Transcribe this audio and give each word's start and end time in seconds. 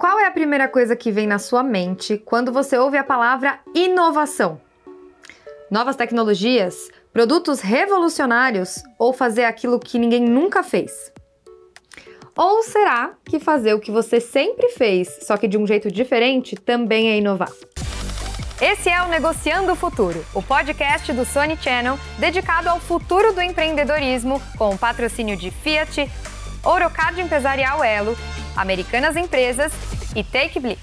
Qual 0.00 0.18
é 0.18 0.26
a 0.26 0.30
primeira 0.30 0.66
coisa 0.66 0.96
que 0.96 1.12
vem 1.12 1.26
na 1.26 1.38
sua 1.38 1.62
mente 1.62 2.16
quando 2.16 2.50
você 2.50 2.78
ouve 2.78 2.96
a 2.96 3.04
palavra 3.04 3.60
inovação? 3.74 4.58
Novas 5.70 5.94
tecnologias, 5.94 6.88
produtos 7.12 7.60
revolucionários 7.60 8.82
ou 8.98 9.12
fazer 9.12 9.44
aquilo 9.44 9.78
que 9.78 9.98
ninguém 9.98 10.22
nunca 10.22 10.62
fez? 10.62 11.12
Ou 12.34 12.62
será 12.62 13.10
que 13.26 13.38
fazer 13.38 13.74
o 13.74 13.78
que 13.78 13.90
você 13.90 14.20
sempre 14.20 14.70
fez, 14.70 15.18
só 15.20 15.36
que 15.36 15.46
de 15.46 15.58
um 15.58 15.66
jeito 15.66 15.90
diferente, 15.90 16.56
também 16.56 17.10
é 17.10 17.18
inovar? 17.18 17.52
Esse 18.58 18.88
é 18.88 19.02
o 19.02 19.08
Negociando 19.08 19.72
o 19.72 19.76
Futuro, 19.76 20.24
o 20.32 20.42
podcast 20.42 21.12
do 21.12 21.26
Sony 21.26 21.58
Channel 21.58 21.98
dedicado 22.18 22.70
ao 22.70 22.80
futuro 22.80 23.34
do 23.34 23.42
empreendedorismo, 23.42 24.40
com 24.56 24.70
o 24.70 24.78
patrocínio 24.78 25.36
de 25.36 25.50
Fiat, 25.50 26.10
Ourocard 26.64 27.20
Empresarial 27.20 27.84
Elo, 27.84 28.16
Americanas 28.60 29.16
Empresas 29.16 29.72
e 30.14 30.22
Take 30.22 30.60
Blip. 30.60 30.80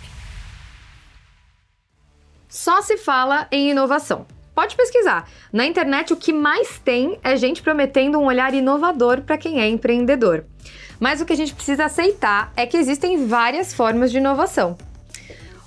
Só 2.49 2.81
se 2.81 2.97
fala 2.97 3.47
em 3.51 3.69
inovação. 3.69 4.25
Pode 4.55 4.75
pesquisar. 4.75 5.29
Na 5.53 5.63
internet, 5.63 6.11
o 6.11 6.17
que 6.17 6.33
mais 6.33 6.79
tem 6.79 7.19
é 7.23 7.37
gente 7.37 7.61
prometendo 7.61 8.17
um 8.17 8.25
olhar 8.25 8.51
inovador 8.55 9.21
para 9.21 9.37
quem 9.37 9.61
é 9.61 9.69
empreendedor. 9.69 10.43
Mas 10.99 11.21
o 11.21 11.25
que 11.25 11.33
a 11.33 11.37
gente 11.37 11.53
precisa 11.53 11.85
aceitar 11.85 12.51
é 12.55 12.65
que 12.65 12.77
existem 12.77 13.27
várias 13.27 13.75
formas 13.75 14.09
de 14.09 14.17
inovação. 14.17 14.75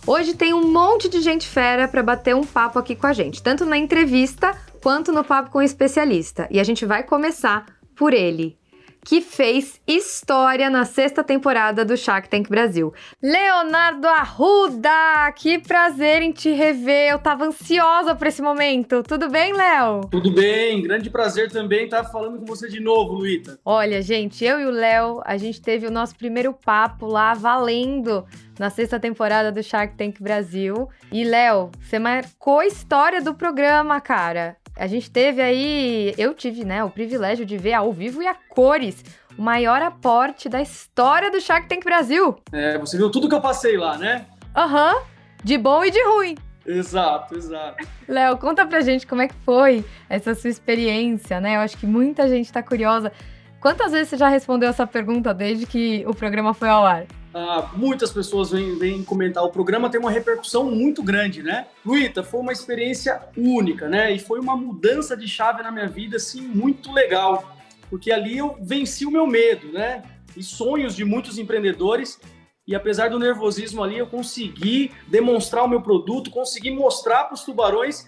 Hoje 0.05 0.35
tem 0.35 0.53
um 0.53 0.67
monte 0.67 1.09
de 1.09 1.21
gente 1.21 1.47
fera 1.47 1.87
para 1.87 2.03
bater 2.03 2.35
um 2.35 2.45
papo 2.45 2.81
aqui 2.81 2.97
com 2.97 3.07
a 3.07 3.13
gente, 3.13 3.41
tanto 3.41 3.65
na 3.65 3.79
entrevista 3.79 4.57
quanto 4.83 5.13
no 5.13 5.23
papo 5.23 5.51
com 5.51 5.59
o 5.59 5.63
especialista. 5.63 6.49
E 6.51 6.59
a 6.59 6.65
gente 6.65 6.85
vai 6.85 7.05
começar 7.05 7.67
por 7.95 8.13
ele, 8.13 8.59
que 9.05 9.21
fez 9.21 9.81
história 9.87 10.69
na 10.69 10.85
sexta 10.85 11.25
temporada 11.25 11.85
do 11.85 11.97
Shark 11.97 12.29
Tank 12.29 12.49
Brasil. 12.49 12.93
Leonardo 13.23 14.07
Arruda, 14.07 15.33
que 15.37 15.59
prazer 15.59 16.23
em 16.23 16.33
te 16.33 16.51
rever. 16.51 17.11
Eu 17.11 17.19
tava 17.19 17.45
ansiosa 17.45 18.15
por 18.15 18.27
esse 18.27 18.43
momento. 18.43 19.03
Tudo 19.03 19.29
bem, 19.29 19.53
Léo? 19.53 20.03
Tudo 20.11 20.31
bem, 20.31 20.83
grande 20.83 21.11
prazer 21.11 21.51
também 21.51 21.85
estar 21.85 22.05
falando 22.05 22.39
com 22.39 22.45
você 22.45 22.69
de 22.69 22.81
novo, 22.81 23.15
Luíta. 23.15 23.59
Olha, 23.65 24.03
gente, 24.03 24.45
eu 24.45 24.61
e 24.61 24.67
o 24.67 24.71
Léo, 24.71 25.21
a 25.25 25.37
gente 25.37 25.61
teve 25.61 25.87
o 25.87 25.91
nosso 25.91 26.17
primeiro 26.17 26.53
papo 26.53 27.07
lá 27.07 27.35
valendo 27.35 28.25
na 28.59 28.69
sexta 28.69 29.01
temporada 29.01 29.51
do 29.51 29.63
Shark 29.63 29.97
Tank 29.97 30.23
Brasil. 30.23 30.89
E, 31.11 31.25
Léo, 31.25 31.71
você 31.81 31.99
marcou 31.99 32.61
a 32.61 32.67
história 32.67 33.23
do 33.23 33.35
programa, 33.35 34.01
cara. 34.01 34.60
A 34.81 34.87
gente 34.87 35.11
teve 35.11 35.43
aí, 35.43 36.15
eu 36.17 36.33
tive, 36.33 36.65
né, 36.65 36.83
o 36.83 36.89
privilégio 36.89 37.45
de 37.45 37.59
ver 37.59 37.75
ao 37.75 37.93
vivo 37.93 38.23
e 38.23 38.27
a 38.27 38.35
cores 38.35 39.05
o 39.37 39.43
maior 39.43 39.83
aporte 39.83 40.49
da 40.49 40.63
história 40.63 41.31
do 41.31 41.39
Shark 41.39 41.69
Tank 41.69 41.85
Brasil. 41.85 42.35
É, 42.51 42.79
você 42.79 42.97
viu 42.97 43.11
tudo 43.11 43.29
que 43.29 43.35
eu 43.35 43.43
passei 43.43 43.77
lá, 43.77 43.99
né? 43.99 44.25
Aham, 44.57 44.95
uhum, 44.95 45.03
de 45.45 45.59
bom 45.59 45.85
e 45.85 45.91
de 45.91 46.03
ruim. 46.03 46.35
Exato, 46.65 47.37
exato. 47.37 47.87
Léo, 48.09 48.39
conta 48.39 48.67
pra 48.67 48.81
gente 48.81 49.07
como 49.07 49.21
é 49.21 49.29
que 49.29 49.35
foi 49.45 49.85
essa 50.09 50.35
sua 50.35 50.49
experiência, 50.49 51.43
né? 51.43 51.57
Eu 51.57 51.61
acho 51.61 51.77
que 51.77 51.87
muita 51.87 52.27
gente 52.27 52.51
tá 52.51 52.63
curiosa. 52.63 53.13
Quantas 53.61 53.93
vezes 53.93 54.09
você 54.09 54.17
já 54.17 54.29
respondeu 54.29 54.71
essa 54.71 54.87
pergunta 54.87 55.35
desde 55.35 55.67
que 55.67 56.03
o 56.07 56.15
programa 56.15 56.55
foi 56.55 56.71
ao 56.71 56.87
ar? 56.87 57.05
Ah, 57.33 57.71
muitas 57.75 58.13
pessoas 58.13 58.51
vêm, 58.51 58.77
vêm 58.77 59.05
comentar. 59.05 59.45
O 59.45 59.51
programa 59.51 59.89
tem 59.89 60.01
uma 60.01 60.11
repercussão 60.11 60.65
muito 60.71 61.03
grande, 61.03 61.43
né? 61.43 61.67
Luíta, 61.85 62.25
foi 62.25 62.41
uma 62.41 62.53
experiência 62.53 63.21
única, 63.37 63.89
né? 63.89 64.13
E 64.13 64.19
foi 64.19 64.41
uma 64.41 64.57
mudança 64.57 65.17
de 65.17 65.29
chave 65.29 65.63
na 65.63 65.71
minha 65.71 65.89
vida, 65.89 66.17
assim, 66.17 66.41
muito 66.41 66.93
legal. 66.93 67.57
Porque 67.89 68.11
ali 68.11 68.39
eu 68.39 68.57
venci 68.61 69.07
o 69.07 69.11
meu 69.11 69.27
medo, 69.27 69.73
né? 69.73 70.03
E 70.37 70.43
sonhos 70.43 70.97
de 70.97 71.05
muitos 71.05 71.39
empreendedores. 71.39 72.19
E 72.67 72.75
apesar 72.75 73.11
do 73.11 73.19
nervosismo 73.19 73.83
ali, 73.83 73.99
eu 73.99 74.07
consegui 74.07 74.91
demonstrar 75.07 75.65
o 75.65 75.69
meu 75.69 75.81
produto, 75.81 76.31
consegui 76.31 76.71
mostrar 76.71 77.25
para 77.25 77.35
os 77.35 77.43
tubarões 77.43 78.07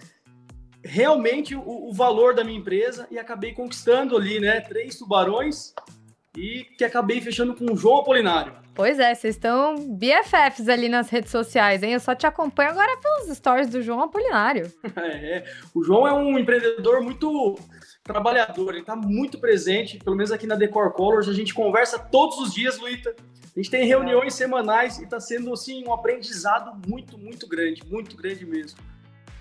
realmente 0.83 1.55
o, 1.55 1.89
o, 1.89 1.93
valor 1.93 2.35
da 2.35 2.43
minha 2.43 2.59
empresa 2.59 3.07
e 3.09 3.17
acabei 3.17 3.53
conquistando 3.53 4.17
ali, 4.17 4.39
né? 4.39 4.59
Três 4.59 4.97
tubarões 4.97 5.73
e 6.37 6.65
que 6.77 6.83
acabei 6.83 7.21
fechando 7.21 7.55
com 7.55 7.71
o 7.71 7.77
João 7.77 7.99
Apolinário. 7.99 8.62
Pois 8.75 8.97
é, 8.97 9.13
vocês 9.13 9.35
estão 9.35 9.75
BFFs 9.75 10.67
ali 10.67 10.89
nas 10.89 11.09
redes 11.09 11.29
sociais, 11.29 11.83
hein? 11.83 11.93
Eu 11.93 11.99
só 11.99 12.15
te 12.15 12.25
acompanho 12.25 12.71
agora 12.71 12.97
pelos 12.97 13.37
stories 13.37 13.69
do 13.69 13.81
João 13.81 14.01
Apolinário. 14.01 14.71
É, 14.95 15.43
o 15.73 15.83
João 15.83 16.07
é 16.07 16.13
um 16.13 16.37
empreendedor 16.39 17.01
muito 17.01 17.55
trabalhador, 18.03 18.71
ele 18.71 18.81
está 18.81 18.95
muito 18.95 19.37
presente, 19.39 19.97
pelo 19.97 20.15
menos 20.15 20.31
aqui 20.31 20.45
na 20.45 20.55
Decor 20.55 20.91
Colors, 20.91 21.27
a 21.27 21.33
gente 21.33 21.53
conversa 21.53 21.97
todos 21.99 22.37
os 22.37 22.53
dias, 22.53 22.77
Luíta. 22.79 23.15
A 23.55 23.59
gente 23.59 23.69
tem 23.69 23.85
reuniões 23.85 24.33
semanais 24.33 24.97
e 24.99 25.03
está 25.03 25.19
sendo, 25.19 25.53
assim, 25.53 25.85
um 25.87 25.93
aprendizado 25.93 26.79
muito, 26.87 27.17
muito 27.17 27.47
grande, 27.47 27.83
muito 27.85 28.17
grande 28.17 28.45
mesmo. 28.45 28.79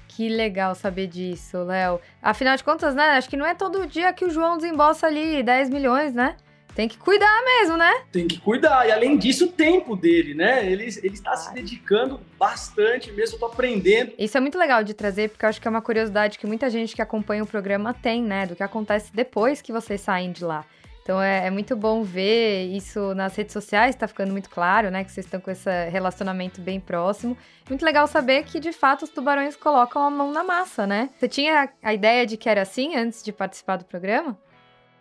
Que 0.08 0.28
legal 0.28 0.74
saber 0.74 1.06
disso, 1.06 1.62
Léo. 1.64 1.98
Afinal 2.20 2.56
de 2.56 2.62
contas, 2.62 2.94
né? 2.94 3.02
Acho 3.10 3.28
que 3.28 3.36
não 3.36 3.46
é 3.46 3.54
todo 3.54 3.86
dia 3.86 4.12
que 4.12 4.24
o 4.24 4.30
João 4.30 4.58
desembolsa 4.58 5.06
ali 5.06 5.42
10 5.42 5.70
milhões, 5.70 6.12
né? 6.12 6.36
Tem 6.74 6.88
que 6.88 6.96
cuidar 6.96 7.42
mesmo, 7.44 7.76
né? 7.76 8.02
Tem 8.10 8.26
que 8.26 8.40
cuidar. 8.40 8.88
E 8.88 8.92
além 8.92 9.18
disso, 9.18 9.44
o 9.44 9.48
tempo 9.48 9.94
dele, 9.94 10.34
né? 10.34 10.64
Ele, 10.64 10.84
ele 10.84 11.14
está 11.14 11.36
se 11.36 11.52
dedicando 11.52 12.20
bastante 12.38 13.12
mesmo, 13.12 13.36
eu 13.36 13.40
tô 13.40 13.46
aprendendo. 13.46 14.12
Isso 14.18 14.36
é 14.36 14.40
muito 14.40 14.58
legal 14.58 14.82
de 14.82 14.94
trazer, 14.94 15.30
porque 15.30 15.44
eu 15.44 15.48
acho 15.48 15.60
que 15.60 15.68
é 15.68 15.70
uma 15.70 15.82
curiosidade 15.82 16.38
que 16.38 16.46
muita 16.46 16.70
gente 16.70 16.94
que 16.94 17.02
acompanha 17.02 17.42
o 17.42 17.46
programa 17.46 17.92
tem, 17.92 18.22
né? 18.22 18.46
Do 18.46 18.56
que 18.56 18.62
acontece 18.62 19.14
depois 19.14 19.60
que 19.60 19.72
vocês 19.72 20.00
saem 20.00 20.32
de 20.32 20.44
lá. 20.44 20.64
Então 21.02 21.20
é, 21.20 21.46
é, 21.48 21.50
muito 21.50 21.74
bom 21.74 22.04
ver 22.04 22.68
isso 22.68 23.12
nas 23.14 23.34
redes 23.34 23.52
sociais, 23.52 23.96
tá 23.96 24.06
ficando 24.06 24.30
muito 24.30 24.48
claro, 24.48 24.90
né? 24.90 25.02
Que 25.02 25.10
vocês 25.10 25.26
estão 25.26 25.40
com 25.40 25.50
esse 25.50 25.68
relacionamento 25.90 26.60
bem 26.60 26.78
próximo. 26.78 27.36
Muito 27.68 27.84
legal 27.84 28.06
saber 28.06 28.44
que, 28.44 28.60
de 28.60 28.72
fato, 28.72 29.02
os 29.02 29.10
tubarões 29.10 29.56
colocam 29.56 30.02
a 30.02 30.10
mão 30.10 30.30
na 30.30 30.44
massa, 30.44 30.86
né? 30.86 31.10
Você 31.18 31.28
tinha 31.28 31.68
a 31.82 31.92
ideia 31.92 32.24
de 32.24 32.36
que 32.36 32.48
era 32.48 32.62
assim 32.62 32.94
antes 32.96 33.22
de 33.22 33.32
participar 33.32 33.76
do 33.76 33.84
programa? 33.84 34.38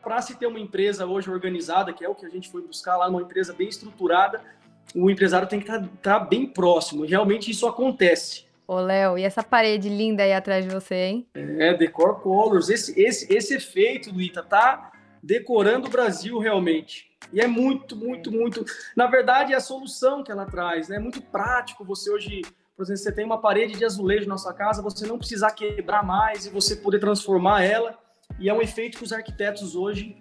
Para 0.02 0.22
se 0.22 0.36
ter 0.36 0.48
uma 0.48 0.60
empresa 0.60 1.06
hoje 1.06 1.30
organizada, 1.30 1.94
que 1.94 2.04
é 2.04 2.10
o 2.10 2.16
que 2.16 2.26
a 2.26 2.30
gente 2.30 2.50
foi 2.50 2.62
buscar 2.62 2.98
lá, 2.98 3.08
uma 3.08 3.22
empresa 3.22 3.54
bem 3.54 3.68
estruturada, 3.68 4.42
o 4.96 5.10
empresário 5.10 5.48
tem 5.48 5.60
que 5.60 5.70
estar 5.70 5.82
tá, 5.82 6.20
tá 6.20 6.20
bem 6.20 6.46
próximo. 6.46 7.06
Realmente 7.06 7.52
isso 7.52 7.68
acontece. 7.68 8.46
Ô, 8.68 8.80
Léo, 8.80 9.18
e 9.18 9.24
essa 9.24 9.44
parede 9.44 9.90
linda 9.90 10.24
aí 10.24 10.34
atrás 10.34 10.66
de 10.66 10.74
você, 10.74 10.96
hein? 10.96 11.28
É, 11.34 11.74
Decor 11.74 12.22
Colors. 12.22 12.70
Esse, 12.70 13.00
esse, 13.00 13.34
esse 13.34 13.56
efeito, 13.56 14.12
Luíta, 14.12 14.42
tá 14.42 14.92
decorando 15.22 15.88
o 15.88 15.92
Brasil 15.92 16.40
realmente. 16.40 17.12
E 17.32 17.40
é 17.40 17.48
muito, 17.48 17.96
muito, 17.96 18.32
muito. 18.32 18.66
Na 18.96 19.08
verdade, 19.08 19.54
é 19.54 19.56
a 19.56 19.62
solução 19.62 20.24
que 20.24 20.32
ela 20.32 20.46
traz, 20.46 20.90
né? 20.90 20.98
É 20.98 21.00
muito 21.00 21.22
prático 21.22 21.86
você 21.86 22.10
hoje. 22.10 22.42
Por 22.76 22.84
exemplo, 22.84 23.04
você 23.04 23.12
tem 23.12 23.26
uma 23.26 23.40
parede 23.40 23.78
de 23.78 23.86
azulejo 23.86 24.28
na 24.28 24.38
sua 24.38 24.54
casa, 24.54 24.82
você 24.82 25.06
não 25.06 25.18
precisar 25.18 25.52
quebrar 25.52 26.04
mais 26.04 26.46
e 26.46 26.50
você 26.50 26.76
poder 26.76 27.00
transformar 27.00 27.64
ela 27.64 28.00
e 28.42 28.50
é 28.50 28.54
um 28.54 28.62
efeito 28.62 28.98
que 28.98 29.04
os 29.04 29.14
arquitetos 29.14 29.76
hoje. 29.76 30.18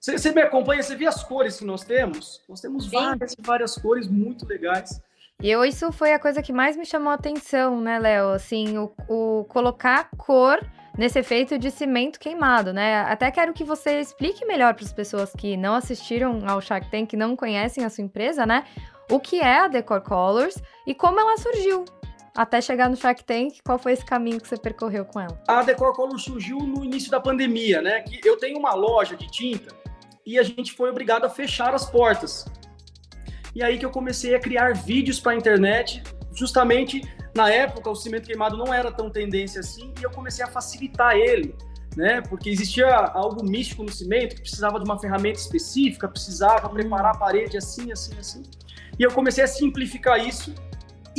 Você, 0.00 0.32
me 0.32 0.40
acompanha, 0.40 0.82
você 0.82 0.96
vê 0.96 1.06
as 1.06 1.22
cores 1.22 1.58
que 1.58 1.64
nós 1.64 1.84
temos? 1.84 2.42
Nós 2.48 2.60
temos 2.60 2.90
várias, 2.90 3.36
várias 3.38 3.76
cores 3.76 4.08
muito 4.08 4.46
legais. 4.46 5.02
E 5.42 5.50
eu, 5.50 5.64
isso 5.64 5.92
foi 5.92 6.12
a 6.12 6.18
coisa 6.18 6.42
que 6.42 6.52
mais 6.52 6.76
me 6.76 6.86
chamou 6.86 7.10
a 7.10 7.14
atenção, 7.14 7.80
né, 7.80 7.98
Léo? 7.98 8.30
Assim, 8.30 8.78
o, 8.78 8.90
o, 9.08 9.44
colocar 9.44 10.08
cor 10.16 10.58
nesse 10.96 11.18
efeito 11.18 11.58
de 11.58 11.70
cimento 11.70 12.18
queimado, 12.18 12.72
né? 12.72 13.02
Até 13.02 13.30
quero 13.30 13.52
que 13.52 13.64
você 13.64 14.00
explique 14.00 14.46
melhor 14.46 14.74
para 14.74 14.84
as 14.84 14.92
pessoas 14.92 15.32
que 15.32 15.56
não 15.56 15.74
assistiram 15.74 16.40
ao 16.48 16.60
Shark 16.60 16.90
Tank, 16.90 17.10
que 17.10 17.16
não 17.16 17.36
conhecem 17.36 17.84
a 17.84 17.90
sua 17.90 18.02
empresa, 18.02 18.46
né? 18.46 18.64
O 19.10 19.20
que 19.20 19.40
é 19.40 19.60
a 19.60 19.68
Decor 19.68 20.00
Colors 20.00 20.56
e 20.86 20.94
como 20.94 21.20
ela 21.20 21.36
surgiu 21.36 21.84
até 22.38 22.60
chegar 22.60 22.88
no 22.88 22.94
Shark 22.94 23.24
Tank, 23.24 23.58
qual 23.64 23.80
foi 23.80 23.92
esse 23.94 24.04
caminho 24.04 24.40
que 24.40 24.46
você 24.46 24.56
percorreu 24.56 25.04
com 25.04 25.18
ela? 25.18 25.42
A 25.48 25.60
Decor 25.64 25.92
Color 25.92 26.20
surgiu 26.20 26.58
no 26.58 26.84
início 26.84 27.10
da 27.10 27.18
pandemia, 27.18 27.82
né? 27.82 28.02
Que 28.02 28.20
eu 28.28 28.36
tenho 28.36 28.56
uma 28.56 28.74
loja 28.74 29.16
de 29.16 29.28
tinta 29.28 29.74
e 30.24 30.38
a 30.38 30.44
gente 30.44 30.72
foi 30.72 30.88
obrigado 30.88 31.24
a 31.24 31.28
fechar 31.28 31.74
as 31.74 31.90
portas. 31.90 32.46
E 33.56 33.60
aí 33.60 33.76
que 33.76 33.84
eu 33.84 33.90
comecei 33.90 34.36
a 34.36 34.38
criar 34.38 34.72
vídeos 34.72 35.18
para 35.18 35.32
a 35.32 35.34
internet, 35.34 36.00
justamente 36.32 37.02
na 37.34 37.50
época 37.50 37.90
o 37.90 37.96
cimento 37.96 38.28
queimado 38.28 38.56
não 38.56 38.72
era 38.72 38.92
tão 38.92 39.10
tendência 39.10 39.58
assim 39.58 39.92
e 39.98 40.04
eu 40.04 40.10
comecei 40.12 40.44
a 40.44 40.48
facilitar 40.48 41.16
ele, 41.16 41.56
né? 41.96 42.20
Porque 42.20 42.50
existia 42.50 42.86
algo 42.88 43.44
místico 43.44 43.82
no 43.82 43.90
cimento 43.90 44.36
que 44.36 44.42
precisava 44.42 44.78
de 44.78 44.84
uma 44.84 44.96
ferramenta 45.00 45.40
específica, 45.40 46.06
precisava 46.06 46.68
preparar 46.68 47.16
a 47.16 47.18
parede 47.18 47.58
assim, 47.58 47.90
assim, 47.90 48.16
assim. 48.16 48.44
E 48.96 49.02
eu 49.02 49.10
comecei 49.10 49.42
a 49.42 49.48
simplificar 49.48 50.24
isso 50.24 50.54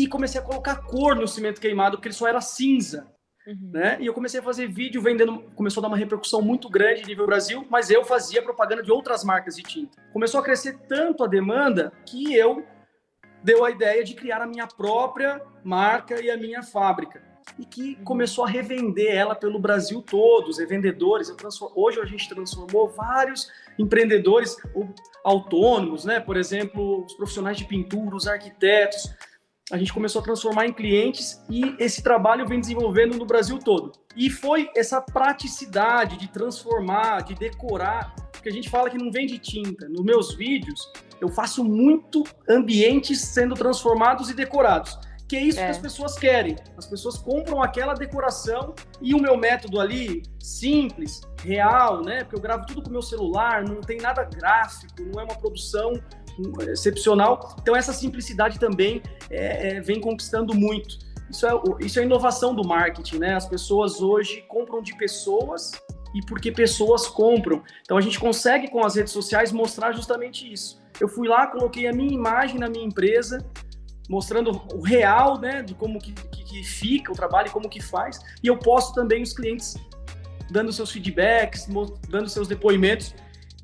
e 0.04 0.08
comecei 0.08 0.40
a 0.40 0.44
colocar 0.44 0.78
cor 0.78 1.16
no 1.16 1.28
cimento 1.28 1.60
queimado, 1.60 1.98
porque 1.98 2.08
ele 2.08 2.16
só 2.16 2.28
era 2.28 2.40
cinza. 2.40 3.08
Uhum. 3.46 3.72
Né? 3.74 3.98
E 4.00 4.06
eu 4.06 4.14
comecei 4.14 4.40
a 4.40 4.44
fazer 4.44 4.68
vídeo 4.68 5.02
vendendo, 5.02 5.40
começou 5.56 5.82
a 5.82 5.84
dar 5.84 5.88
uma 5.88 5.98
repercussão 5.98 6.42
muito 6.42 6.70
grande 6.70 7.06
nível 7.06 7.26
Brasil, 7.26 7.66
mas 7.70 7.90
eu 7.90 8.06
fazia 8.06 8.42
propaganda 8.42 8.84
de 8.84 8.92
outras 8.92 9.24
marcas 9.24 9.56
de 9.56 9.64
tinta. 9.64 9.98
Começou 10.14 10.40
a 10.40 10.44
crescer 10.44 10.78
tanto 10.88 11.24
a 11.24 11.28
demanda 11.28 11.92
que 12.06 12.34
eu 12.34 12.64
deu 13.44 13.66
a 13.66 13.72
ideia 13.72 14.04
de 14.04 14.14
criar 14.14 14.42
a 14.42 14.48
minha 14.48 14.68
própria 14.68 15.42
marca 15.64 16.22
e 16.22 16.30
a 16.30 16.38
minha 16.38 16.62
fábrica. 16.62 17.22
E 17.58 17.66
que 17.66 17.96
uhum. 17.96 18.04
começou 18.04 18.46
a 18.46 18.48
revender 18.48 19.14
ela 19.14 19.34
pelo 19.34 19.60
Brasil 19.60 20.02
todo, 20.02 20.50
os 20.50 20.60
revendedores. 20.60 21.34
Hoje 21.76 22.00
a 22.00 22.06
gente 22.06 22.30
transformou 22.30 22.90
vários 22.90 23.52
empreendedores. 23.78 24.56
autônomos, 25.24 26.06
né? 26.06 26.20
Por 26.20 26.38
exemplo, 26.38 27.04
os 27.04 27.14
profissionais 27.14 27.58
de 27.58 27.66
pintura, 27.66 28.16
os 28.16 28.28
arquitetos. 28.28 29.10
A 29.72 29.78
gente 29.78 29.94
começou 29.94 30.22
a 30.22 30.24
transformar 30.24 30.66
em 30.66 30.74
clientes 30.74 31.44
e 31.48 31.76
esse 31.78 32.02
trabalho 32.02 32.48
vem 32.48 32.60
desenvolvendo 32.60 33.18
no 33.18 33.26
Brasil 33.26 33.60
todo. 33.60 33.92
E 34.16 34.30
foi 34.30 34.70
essa 34.76 35.00
praticidade 35.00 36.18
de 36.18 36.28
transformar, 36.28 37.22
de 37.22 37.36
decorar, 37.36 38.16
porque 38.32 38.50
a 38.50 38.52
gente 38.52 38.68
fala 38.68 38.90
que 38.90 38.98
não 38.98 39.12
vende 39.12 39.38
tinta. 39.38 39.88
Nos 39.88 40.04
meus 40.04 40.34
vídeos, 40.34 40.92
eu 41.22 41.30
faço 41.30 41.64
muito 41.64 42.24
ambientes 42.50 43.22
sendo 43.22 43.54
transformados 43.54 44.30
e 44.30 44.34
decorados 44.34 44.98
que 45.30 45.36
é 45.38 45.44
isso 45.44 45.60
é. 45.60 45.66
que 45.66 45.72
as 45.72 45.78
pessoas 45.78 46.18
querem. 46.18 46.56
As 46.76 46.88
pessoas 46.88 47.20
compram 47.20 47.62
aquela 47.62 47.94
decoração 47.94 48.74
e 49.00 49.14
o 49.14 49.22
meu 49.22 49.38
método 49.38 49.80
ali, 49.80 50.24
simples, 50.40 51.22
real, 51.44 52.02
né? 52.02 52.24
Porque 52.24 52.36
eu 52.36 52.42
gravo 52.42 52.66
tudo 52.66 52.82
com 52.82 52.90
o 52.90 52.92
meu 52.92 53.04
celular, 53.04 53.64
não 53.64 53.80
tem 53.80 54.00
nada 54.00 54.24
gráfico, 54.24 54.96
não 55.04 55.22
é 55.22 55.24
uma 55.24 55.36
produção 55.36 55.94
excepcional. 56.62 57.56
Então, 57.62 57.76
essa 57.76 57.94
simplicidade 57.94 58.60
também 58.60 59.02
é, 59.30 59.78
é, 59.78 59.82
vem 59.82 60.00
conquistando 60.00 60.54
muito. 60.54 60.98
Isso 61.30 61.46
é, 61.46 61.52
isso 61.80 62.00
é 62.00 62.04
inovação 62.04 62.56
do 62.56 62.68
marketing, 62.68 63.20
né? 63.20 63.36
As 63.36 63.46
pessoas 63.46 64.02
hoje 64.02 64.44
compram 64.48 64.82
de 64.82 64.96
pessoas 64.98 65.72
e 66.14 66.26
porque 66.26 66.52
pessoas 66.52 67.08
compram. 67.08 67.64
Então, 67.82 67.98
a 67.98 68.02
gente 68.02 68.20
consegue, 68.20 68.70
com 68.70 68.84
as 68.84 68.96
redes 68.96 69.14
sociais, 69.14 69.52
mostrar 69.52 69.92
justamente 69.92 70.52
isso. 70.52 70.80
Eu 71.00 71.08
fui 71.08 71.28
lá, 71.28 71.48
coloquei 71.48 71.88
a 71.88 71.94
minha 71.94 72.14
imagem 72.14 72.60
na 72.60 72.68
minha 72.68 72.86
empresa, 72.86 73.46
mostrando 74.10 74.62
o 74.74 74.82
real, 74.82 75.40
né, 75.40 75.62
de 75.62 75.76
como 75.76 76.00
que, 76.00 76.12
que, 76.12 76.44
que, 76.44 76.64
fica 76.64 77.12
o 77.12 77.16
trabalho 77.16 77.52
como 77.52 77.70
que 77.70 77.82
faz. 77.82 78.20
E 78.44 78.48
eu 78.48 78.58
posto 78.58 78.94
também 78.94 79.22
os 79.22 79.32
clientes 79.32 79.76
dando 80.50 80.74
seus 80.74 80.90
feedbacks, 80.92 81.68
dando 82.10 82.28
seus 82.28 82.48
depoimentos. 82.48 83.14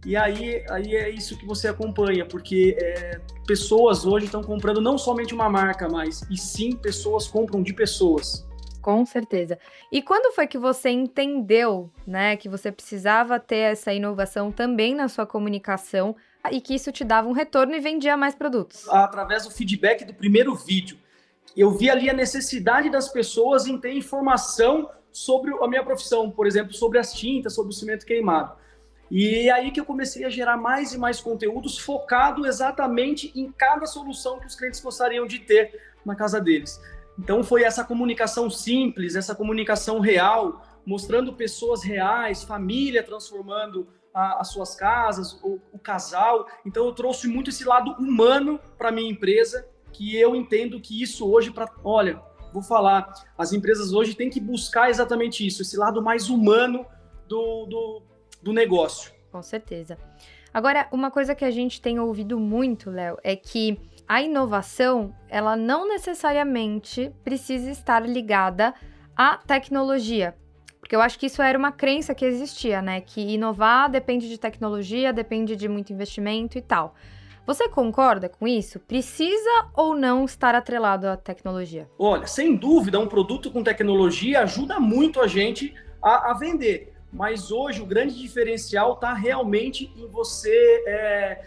E 0.06 0.16
aí, 0.16 0.64
aí 0.70 0.96
é 0.96 1.10
isso 1.10 1.36
que 1.36 1.46
você 1.46 1.68
acompanha, 1.68 2.26
porque 2.26 2.78
é, 2.80 3.20
pessoas 3.48 4.06
hoje 4.06 4.26
estão 4.26 4.44
comprando 4.44 4.80
não 4.80 5.00
somente 5.00 5.34
uma 5.34 5.50
marca 5.50 5.90
mais, 5.90 6.22
e 6.30 6.38
sim 6.38 6.76
pessoas 6.76 7.28
compram 7.28 7.64
de 7.64 7.74
pessoas. 7.74 8.46
Com 8.84 9.04
certeza. 9.04 9.58
E 9.92 10.04
quando 10.04 10.32
foi 10.36 10.46
que 10.46 10.60
você 10.60 10.92
entendeu, 10.92 11.90
né, 12.06 12.38
que 12.38 12.48
você 12.48 12.72
precisava 12.72 13.40
ter 13.40 13.72
essa 13.72 13.92
inovação 13.92 14.52
também 14.52 14.94
na 14.94 15.08
sua 15.08 15.26
comunicação 15.26 16.16
e 16.52 16.62
que 16.62 16.76
isso 16.76 16.92
te 16.92 17.04
dava 17.04 17.28
um 17.28 17.32
retorno 17.32 17.74
e 17.74 17.80
vendia 17.80 18.16
mais 18.16 18.36
produtos? 18.36 18.88
Através 18.90 19.44
do 19.46 19.50
feedback 19.50 20.06
do 20.06 20.14
primeiro 20.14 20.54
vídeo. 20.54 21.00
Eu 21.58 21.72
vi 21.72 21.90
ali 21.90 22.12
a 22.12 22.14
necessidade 22.14 22.92
das 22.92 23.10
pessoas 23.10 23.66
em 23.66 23.76
ter 23.76 23.92
informação 23.92 24.88
sobre 25.12 25.52
a 25.64 25.68
minha 25.68 25.84
profissão, 25.84 26.30
por 26.30 26.46
exemplo, 26.46 26.72
sobre 26.72 27.00
as 27.00 27.12
tintas, 27.12 27.56
sobre 27.56 27.72
o 27.72 27.76
cimento 27.76 28.06
queimado. 28.06 28.56
E 29.10 29.48
é 29.48 29.52
aí 29.52 29.72
que 29.72 29.80
eu 29.80 29.86
comecei 29.86 30.26
a 30.26 30.30
gerar 30.30 30.58
mais 30.58 30.94
e 30.94 30.98
mais 30.98 31.20
conteúdos 31.20 31.78
focado 31.78 32.46
exatamente 32.46 33.32
em 33.36 33.52
cada 33.52 33.86
solução 33.86 34.40
que 34.40 34.48
os 34.48 34.56
clientes 34.56 34.80
gostariam 34.80 35.28
de 35.28 35.40
ter 35.40 35.80
na 36.06 36.16
casa 36.16 36.42
deles. 36.42 36.80
Então 37.18 37.44
foi 37.44 37.64
essa 37.64 37.84
comunicação 37.84 38.50
simples, 38.50 39.16
essa 39.16 39.34
comunicação 39.34 40.00
real, 40.00 40.66
mostrando 40.86 41.34
pessoas 41.34 41.84
reais, 41.84 42.44
família 42.44 43.04
transformando 43.04 43.88
a, 44.14 44.42
as 44.42 44.50
suas 44.50 44.76
casas, 44.76 45.40
o, 45.44 45.60
o 45.72 45.80
casal. 45.80 46.48
Então 46.66 46.86
eu 46.86 46.94
trouxe 46.94 47.28
muito 47.28 47.50
esse 47.50 47.64
lado 47.64 47.92
humano 47.94 48.60
para 48.78 48.92
minha 48.92 49.10
empresa, 49.10 49.68
que 49.94 50.16
eu 50.18 50.36
entendo 50.36 50.80
que 50.80 51.02
isso 51.02 51.30
hoje 51.30 51.52
para, 51.52 51.72
olha, 51.84 52.22
vou 52.52 52.62
falar, 52.62 53.14
as 53.38 53.54
empresas 53.54 53.94
hoje 53.94 54.16
têm 54.16 54.30
que 54.30 54.40
buscar 54.40 54.90
exatamente 54.90 55.46
isso, 55.46 55.62
esse 55.62 55.78
lado 55.78 56.02
mais 56.02 56.30
humano 56.30 56.86
do, 57.28 57.66
do, 57.66 58.04
do 58.46 58.54
negócio. 58.54 59.12
Com 59.32 59.42
certeza. 59.42 59.98
Agora, 60.54 60.88
uma 60.92 61.10
coisa 61.10 61.34
que 61.34 61.44
a 61.44 61.50
gente 61.50 61.82
tem 61.82 62.00
ouvido 62.00 62.40
muito, 62.40 62.92
Léo, 62.92 63.18
é 63.24 63.36
que 63.36 63.78
a 64.08 64.22
inovação, 64.22 65.14
ela 65.28 65.58
não 65.58 65.88
necessariamente 65.88 67.12
precisa 67.24 67.72
estar 67.72 68.08
ligada 68.08 68.74
à 69.18 69.36
tecnologia. 69.38 70.36
Porque 70.80 70.96
eu 70.96 71.02
acho 71.02 71.18
que 71.18 71.26
isso 71.26 71.42
era 71.42 71.58
uma 71.58 71.72
crença 71.72 72.14
que 72.14 72.24
existia, 72.24 72.84
né? 72.84 73.02
Que 73.02 73.20
inovar 73.34 73.90
depende 73.90 74.30
de 74.30 74.38
tecnologia, 74.38 75.12
depende 75.12 75.56
de 75.56 75.68
muito 75.68 75.92
investimento 75.92 76.60
e 76.60 76.62
tal. 76.62 76.94
Você 77.48 77.68
concorda 77.68 78.30
com 78.30 78.48
isso? 78.48 78.80
Precisa 78.80 79.70
ou 79.74 79.96
não 79.96 80.24
estar 80.24 80.54
atrelado 80.54 81.08
à 81.08 81.18
tecnologia? 81.18 81.90
Olha, 81.98 82.28
sem 82.28 82.56
dúvida, 82.56 83.00
um 83.00 83.08
produto 83.08 83.52
com 83.52 83.64
tecnologia 83.64 84.42
ajuda 84.42 84.80
muito 84.80 85.20
a 85.20 85.28
gente 85.28 85.74
a, 86.02 86.32
a 86.32 86.34
vender. 86.36 86.95
Mas 87.16 87.50
hoje 87.50 87.82
o 87.82 87.86
grande 87.86 88.14
diferencial 88.20 88.94
está 88.94 89.14
realmente 89.14 89.90
em 89.96 90.06
você 90.08 90.84
é, 90.86 91.42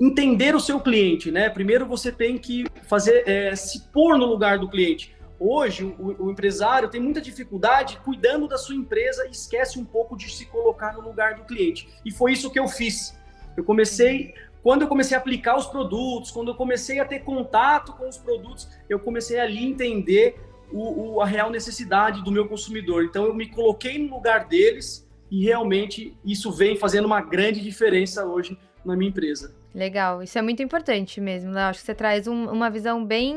entender 0.00 0.54
o 0.54 0.60
seu 0.60 0.80
cliente, 0.80 1.30
né? 1.30 1.50
Primeiro 1.50 1.84
você 1.84 2.10
tem 2.10 2.38
que 2.38 2.64
fazer 2.84 3.28
é, 3.28 3.54
se 3.54 3.82
pôr 3.92 4.16
no 4.16 4.24
lugar 4.24 4.58
do 4.58 4.70
cliente. 4.70 5.14
Hoje, 5.38 5.84
o, 5.84 6.26
o, 6.26 6.30
empresário 6.30 6.88
tem 6.88 7.00
muita 7.00 7.20
dificuldade 7.20 7.98
cuidando 8.02 8.48
da 8.48 8.56
sua 8.56 8.74
empresa 8.74 9.26
e 9.26 9.32
esquece 9.32 9.78
um 9.78 9.84
pouco 9.84 10.16
de 10.16 10.30
se 10.30 10.46
colocar 10.46 10.94
no 10.94 11.02
lugar 11.02 11.34
do 11.34 11.44
cliente. 11.44 11.88
E 12.04 12.10
foi 12.10 12.32
isso 12.32 12.50
que 12.50 12.58
eu 12.58 12.66
fiz. 12.66 13.14
Eu 13.54 13.64
comecei, 13.64 14.32
quando 14.62 14.82
eu 14.82 14.88
comecei 14.88 15.14
a 15.14 15.20
aplicar 15.20 15.58
os 15.58 15.66
produtos, 15.66 16.30
quando 16.30 16.52
eu 16.52 16.54
comecei 16.54 17.00
a 17.00 17.04
ter 17.04 17.18
contato 17.18 17.92
com 17.92 18.08
os 18.08 18.16
produtos, 18.16 18.66
eu 18.88 18.98
comecei 18.98 19.38
ali 19.38 19.58
a 19.58 19.68
entender 19.68 20.40
o, 20.72 21.14
o, 21.14 21.20
a 21.20 21.26
real 21.26 21.50
necessidade 21.50 22.22
do 22.22 22.30
meu 22.30 22.48
consumidor. 22.48 23.04
Então, 23.04 23.24
eu 23.24 23.34
me 23.34 23.46
coloquei 23.46 23.98
no 23.98 24.14
lugar 24.14 24.46
deles 24.46 25.08
e 25.30 25.44
realmente 25.44 26.16
isso 26.24 26.50
vem 26.52 26.76
fazendo 26.76 27.06
uma 27.06 27.20
grande 27.20 27.60
diferença 27.60 28.24
hoje 28.24 28.58
na 28.84 28.96
minha 28.96 29.08
empresa. 29.10 29.54
Legal, 29.74 30.22
isso 30.22 30.38
é 30.38 30.42
muito 30.42 30.62
importante 30.62 31.20
mesmo. 31.20 31.50
Né? 31.50 31.62
Acho 31.62 31.80
que 31.80 31.86
você 31.86 31.94
traz 31.94 32.26
um, 32.26 32.50
uma 32.50 32.68
visão 32.68 33.04
bem 33.04 33.34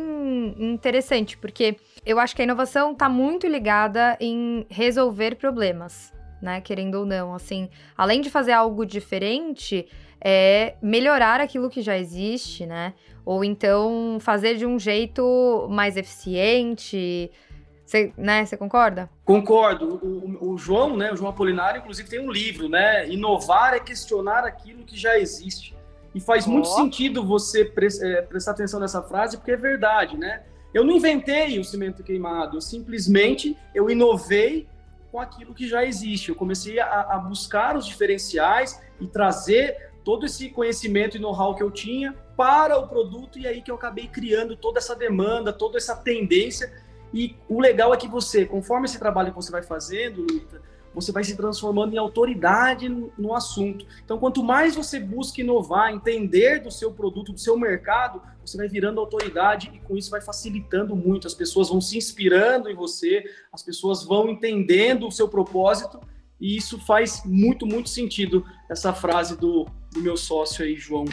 interessante, 0.57 1.37
porque 1.37 1.77
eu 2.05 2.19
acho 2.19 2.35
que 2.35 2.41
a 2.41 2.45
inovação 2.45 2.91
está 2.91 3.07
muito 3.07 3.47
ligada 3.47 4.17
em 4.19 4.65
resolver 4.69 5.35
problemas, 5.35 6.13
né? 6.41 6.59
Querendo 6.59 6.95
ou 6.95 7.05
não, 7.05 7.33
assim, 7.33 7.69
além 7.97 8.19
de 8.19 8.29
fazer 8.29 8.51
algo 8.51 8.85
diferente, 8.85 9.87
é 10.27 10.73
melhorar 10.81 11.39
aquilo 11.39 11.69
que 11.69 11.83
já 11.83 11.95
existe, 11.95 12.65
né? 12.65 12.95
Ou 13.23 13.45
então 13.45 14.17
fazer 14.19 14.55
de 14.55 14.65
um 14.65 14.79
jeito 14.79 15.67
mais 15.69 15.95
eficiente. 15.95 17.29
Você, 17.85 18.11
né, 18.17 18.43
concorda? 18.57 19.07
Concordo. 19.23 19.99
O, 20.01 20.53
o, 20.53 20.57
João, 20.57 20.97
né, 20.97 21.13
o 21.13 21.15
João 21.15 21.29
Apolinário, 21.29 21.79
inclusive, 21.79 22.09
tem 22.09 22.19
um 22.19 22.31
livro, 22.31 22.67
né? 22.67 23.07
Inovar 23.07 23.75
é 23.75 23.79
questionar 23.79 24.43
aquilo 24.43 24.83
que 24.83 24.97
já 24.97 25.15
existe. 25.19 25.75
E 26.15 26.19
faz 26.19 26.47
oh. 26.47 26.49
muito 26.49 26.69
sentido 26.69 27.23
você 27.23 27.63
pre 27.63 27.87
é, 28.01 28.23
prestar 28.23 28.51
atenção 28.51 28.79
nessa 28.79 29.03
frase, 29.03 29.37
porque 29.37 29.51
é 29.51 29.57
verdade, 29.57 30.17
né? 30.17 30.41
Eu 30.73 30.83
não 30.83 30.95
inventei 30.95 31.59
o 31.59 31.63
cimento 31.63 32.01
queimado, 32.01 32.57
eu 32.57 32.61
simplesmente 32.61 33.55
eu 33.75 33.91
inovei 33.91 34.67
com 35.11 35.19
aquilo 35.19 35.53
que 35.53 35.67
já 35.67 35.85
existe. 35.85 36.29
Eu 36.29 36.35
comecei 36.35 36.79
a, 36.79 37.01
a 37.01 37.17
buscar 37.19 37.77
os 37.77 37.85
diferenciais 37.85 38.81
e 38.99 39.05
trazer 39.05 39.93
todo 40.05 40.23
esse 40.23 40.49
conhecimento 40.49 41.17
e 41.17 41.19
know-how 41.19 41.55
que 41.55 41.63
eu 41.63 41.71
tinha 41.71 42.15
para 42.37 42.77
o 42.77 42.87
produto 42.87 43.39
e 43.39 43.47
aí 43.47 43.59
que 43.59 43.71
eu 43.71 43.75
acabei 43.75 44.07
criando 44.07 44.55
toda 44.55 44.77
essa 44.77 44.95
demanda, 44.95 45.51
toda 45.51 45.77
essa 45.77 45.95
tendência. 45.95 46.71
E 47.11 47.35
o 47.49 47.59
legal 47.59 47.91
é 47.91 47.97
que 47.97 48.07
você, 48.07 48.45
conforme 48.45 48.85
esse 48.85 48.99
trabalho 48.99 49.31
que 49.31 49.35
você 49.35 49.51
vai 49.51 49.63
fazendo, 49.63 50.21
Luita, 50.21 50.61
você 50.93 51.11
vai 51.11 51.23
se 51.23 51.35
transformando 51.35 51.93
em 51.93 51.97
autoridade 51.97 52.87
no, 52.87 53.33
assunto. 53.33 53.85
Então, 54.03 54.17
quanto 54.17 54.43
mais 54.43 54.75
você 54.75 54.99
busca 54.99 55.41
inovar, 55.41 55.91
entender 55.91 56.59
do 56.59 56.71
seu 56.71 56.91
produto, 56.91 57.33
do 57.33 57.39
seu 57.39 57.57
mercado, 57.57 58.21
você 58.45 58.55
vai 58.55 58.67
virando 58.69 59.01
autoridade 59.01 59.71
e 59.73 59.79
com 59.79 59.97
isso 59.97 60.11
vai 60.11 60.21
facilitando 60.21 60.95
muito. 60.95 61.27
As 61.27 61.33
pessoas 61.33 61.67
vão 61.67 61.81
se 61.81 61.97
inspirando 61.97 62.69
em 62.69 62.75
você, 62.75 63.25
as 63.51 63.63
pessoas 63.63 64.05
vão 64.05 64.29
entendendo 64.29 65.07
o 65.07 65.11
seu 65.11 65.27
propósito 65.27 65.99
e 66.39 66.55
isso 66.55 66.79
faz 66.79 67.23
muito, 67.25 67.65
muito 67.65 67.89
sentido, 67.89 68.45
essa 68.69 68.93
frase 68.93 69.37
do, 69.37 69.65
do 69.91 70.01
meu 70.01 70.17
sócio 70.17 70.63
aí, 70.63 70.75
João. 70.75 71.05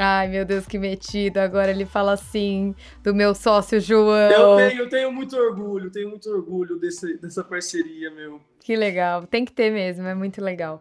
Ai, 0.00 0.28
meu 0.28 0.44
Deus, 0.44 0.64
que 0.64 0.78
metido. 0.78 1.38
Agora 1.38 1.70
ele 1.70 1.84
fala 1.84 2.12
assim 2.12 2.72
do 3.02 3.12
meu 3.12 3.34
sócio 3.34 3.80
João. 3.80 4.30
Eu 4.30 4.56
tenho, 4.56 4.82
eu 4.82 4.88
tenho 4.88 5.12
muito 5.12 5.36
orgulho, 5.36 5.90
tenho 5.90 6.08
muito 6.08 6.30
orgulho 6.30 6.76
desse, 6.76 7.18
dessa 7.18 7.42
parceria, 7.42 8.08
meu. 8.12 8.40
Que 8.60 8.76
legal. 8.76 9.26
Tem 9.26 9.44
que 9.44 9.52
ter 9.52 9.72
mesmo, 9.72 10.06
é 10.06 10.14
muito 10.14 10.40
legal. 10.40 10.80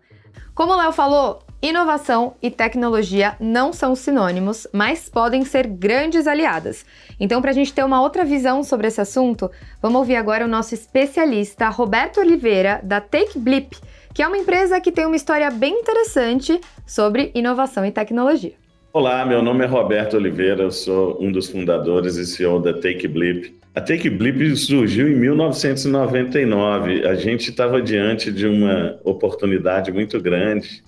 Como 0.54 0.74
o 0.74 0.76
Léo 0.76 0.92
falou, 0.92 1.40
inovação 1.62 2.36
e 2.44 2.52
tecnologia 2.52 3.36
não 3.40 3.74
são 3.74 3.96
sinônimos, 3.96 4.68
mas 4.72 5.10
podem 5.10 5.44
ser 5.44 5.66
grandes 5.66 6.28
aliadas. 6.28 6.86
Então, 7.20 7.42
para 7.42 7.52
a 7.52 7.54
gente 7.54 7.74
ter 7.74 7.84
uma 7.84 8.02
outra 8.02 8.24
visão 8.24 8.64
sobre 8.64 8.88
esse 8.88 9.02
assunto, 9.02 9.50
vamos 9.82 9.98
ouvir 9.98 10.16
agora 10.16 10.46
o 10.46 10.48
nosso 10.48 10.76
especialista 10.76 11.70
Roberto 11.70 12.20
Oliveira, 12.20 12.82
da 12.84 13.02
Take 13.02 13.40
Blip, 13.40 13.78
que 14.14 14.22
é 14.22 14.28
uma 14.28 14.38
empresa 14.38 14.80
que 14.80 14.92
tem 14.92 15.06
uma 15.06 15.16
história 15.16 15.50
bem 15.50 15.80
interessante 15.80 16.60
sobre 16.86 17.32
inovação 17.34 17.84
e 17.86 17.92
tecnologia. 17.92 18.67
Olá, 18.98 19.24
meu 19.24 19.44
nome 19.44 19.64
é 19.64 19.68
Roberto 19.68 20.18
Oliveira, 20.18 20.64
eu 20.64 20.72
sou 20.72 21.22
um 21.22 21.32
dos 21.32 21.48
fundadores 21.48 22.16
e 22.16 22.26
CEO 22.26 22.60
da 22.60 22.74
Take 22.74 23.08
Blip. 23.08 23.56
A 23.76 23.80
Take 23.80 24.10
Blip 24.10 24.58
surgiu 24.58 25.08
em 25.08 25.16
1999. 25.16 27.06
A 27.06 27.14
gente 27.14 27.52
estava 27.52 27.80
diante 27.80 28.32
de 28.32 28.48
uma 28.48 28.98
oportunidade 29.04 29.92
muito 29.92 30.20
grande 30.20 30.84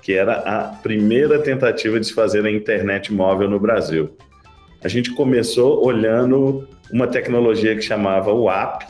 que 0.00 0.14
era 0.14 0.36
a 0.36 0.68
primeira 0.68 1.38
tentativa 1.38 2.00
de 2.00 2.06
se 2.06 2.14
fazer 2.14 2.46
a 2.46 2.50
internet 2.50 3.12
móvel 3.12 3.50
no 3.50 3.60
Brasil. 3.60 4.16
A 4.82 4.88
gente 4.88 5.10
começou 5.10 5.84
olhando 5.84 6.66
uma 6.90 7.08
tecnologia 7.08 7.76
que 7.76 7.82
chamava 7.82 8.32
WAP, 8.32 8.86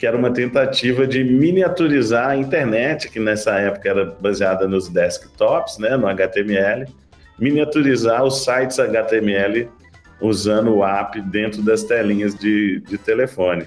que 0.00 0.04
era 0.04 0.16
uma 0.16 0.32
tentativa 0.32 1.06
de 1.06 1.22
miniaturizar 1.22 2.30
a 2.30 2.36
internet, 2.36 3.08
que 3.08 3.20
nessa 3.20 3.52
época 3.52 3.88
era 3.88 4.04
baseada 4.04 4.66
nos 4.66 4.88
desktops, 4.88 5.78
né, 5.78 5.96
no 5.96 6.08
HTML, 6.08 6.86
miniaturizar 7.40 8.22
os 8.22 8.44
sites 8.44 8.78
HTML 8.78 9.68
usando 10.20 10.74
o 10.76 10.84
app 10.84 11.20
dentro 11.22 11.62
das 11.62 11.82
telinhas 11.82 12.34
de, 12.34 12.80
de 12.80 12.98
telefone. 12.98 13.66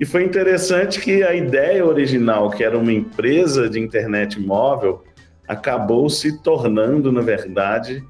E 0.00 0.06
foi 0.06 0.24
interessante 0.24 1.00
que 1.00 1.22
a 1.22 1.34
ideia 1.34 1.84
original, 1.84 2.50
que 2.50 2.64
era 2.64 2.78
uma 2.78 2.92
empresa 2.92 3.68
de 3.68 3.78
internet 3.78 4.40
móvel, 4.40 5.04
acabou 5.46 6.08
se 6.08 6.40
tornando, 6.42 7.10
na 7.10 7.20
verdade, 7.20 8.02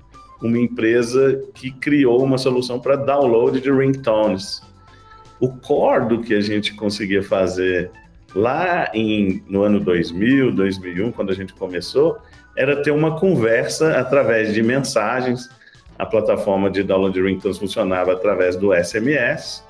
uma 0.43 0.59
empresa 0.59 1.43
que 1.55 1.71
criou 1.71 2.23
uma 2.23 2.39
solução 2.39 2.79
para 2.79 2.95
download 2.95 3.61
de 3.61 3.73
ringtones. 3.73 4.61
O 5.41 5.49
core 5.49 6.09
do 6.09 6.21
que 6.21 6.35
a 6.35 6.41
gente 6.41 6.75
conseguia 6.75 7.23
fazer 7.23 7.91
lá 8.35 8.91
em, 8.93 9.43
no 9.49 9.63
ano 9.63 9.81
2000, 9.81 10.53
2001, 10.53 11.11
quando 11.13 11.31
a 11.31 11.35
gente 11.35 11.55
começou, 11.55 12.19
era 12.59 12.83
ter 12.83 12.91
uma 12.91 13.17
conversa 13.17 13.97
através 13.97 14.53
de 14.53 14.61
mensagens. 14.65 15.49
A 15.97 16.05
plataforma 16.05 16.69
de 16.69 16.83
download 16.83 17.23
ringtones 17.23 17.57
funcionava 17.57 18.13
através 18.13 18.57
do 18.57 18.75
SMS 18.75 19.65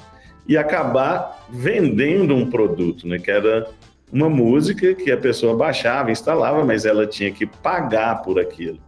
e 0.46 0.56
acabar 0.56 1.46
vendendo 1.50 2.34
um 2.34 2.48
produto, 2.48 3.06
né? 3.06 3.18
Que 3.18 3.30
era 3.30 3.66
uma 4.10 4.30
música 4.30 4.94
que 4.94 5.12
a 5.12 5.18
pessoa 5.18 5.54
baixava, 5.54 6.10
instalava, 6.10 6.64
mas 6.64 6.86
ela 6.86 7.06
tinha 7.06 7.30
que 7.30 7.44
pagar 7.44 8.22
por 8.22 8.40
aquilo. 8.40 8.78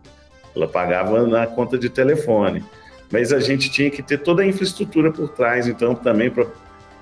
Ela 0.57 0.67
pagava 0.67 1.27
na 1.27 1.47
conta 1.47 1.77
de 1.77 1.91
telefone. 1.91 2.65
Mas 3.13 3.35
a 3.35 3.39
gente 3.39 3.71
tinha 3.71 3.91
que 3.91 4.03
ter 4.03 4.19
toda 4.19 4.41
a 4.41 4.47
infraestrutura 4.47 5.13
por 5.13 5.29
trás, 5.29 5.69
então, 5.69 5.95
também 5.95 6.31
para 6.31 6.47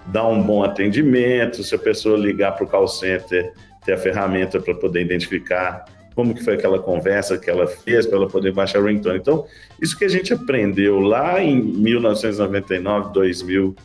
dar 0.06 0.26
um 0.26 0.42
bom 0.42 0.64
atendimento, 0.64 1.62
se 1.62 1.76
a 1.76 1.78
pessoa 1.78 2.18
ligar 2.18 2.56
para 2.56 2.64
o 2.64 2.68
call 2.68 2.88
center, 2.88 3.52
ter 3.84 3.92
a 3.92 3.98
ferramenta 3.98 4.58
para 4.58 4.74
poder 4.74 5.02
identificar 5.02 5.84
como 6.18 6.34
que 6.34 6.42
foi 6.42 6.54
aquela 6.54 6.80
conversa 6.80 7.38
que 7.38 7.48
ela 7.48 7.64
fez 7.68 8.04
para 8.04 8.16
ela 8.16 8.26
poder 8.26 8.52
baixar 8.52 8.80
o 8.80 8.86
ringtone. 8.86 9.18
Então, 9.18 9.46
isso 9.80 9.96
que 9.96 10.04
a 10.04 10.08
gente 10.08 10.32
aprendeu 10.32 10.98
lá 10.98 11.40
em 11.40 11.62
1999, 11.62 13.12
2000, 13.12 13.76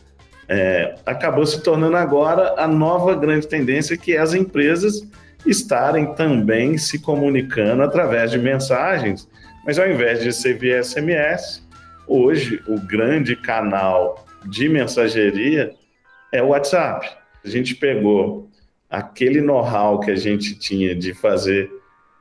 é, 0.48 0.96
acabou 1.06 1.46
se 1.46 1.62
tornando 1.62 1.96
agora 1.96 2.56
a 2.58 2.66
nova 2.66 3.14
grande 3.14 3.46
tendência, 3.46 3.96
que 3.96 4.16
é 4.16 4.18
as 4.18 4.34
empresas 4.34 5.08
estarem 5.46 6.12
também 6.16 6.76
se 6.76 6.98
comunicando 6.98 7.84
através 7.84 8.32
de 8.32 8.38
mensagens, 8.40 9.28
mas 9.64 9.78
ao 9.78 9.88
invés 9.88 10.20
de 10.20 10.32
ser 10.32 10.58
via 10.58 10.82
SMS, 10.82 11.64
hoje 12.04 12.60
o 12.66 12.80
grande 12.80 13.36
canal 13.36 14.26
de 14.44 14.68
mensageria 14.68 15.72
é 16.32 16.42
o 16.42 16.48
WhatsApp. 16.48 17.08
A 17.44 17.48
gente 17.48 17.76
pegou 17.76 18.50
aquele 18.90 19.40
know-how 19.40 20.00
que 20.00 20.10
a 20.10 20.16
gente 20.16 20.58
tinha 20.58 20.96
de 20.96 21.14
fazer 21.14 21.70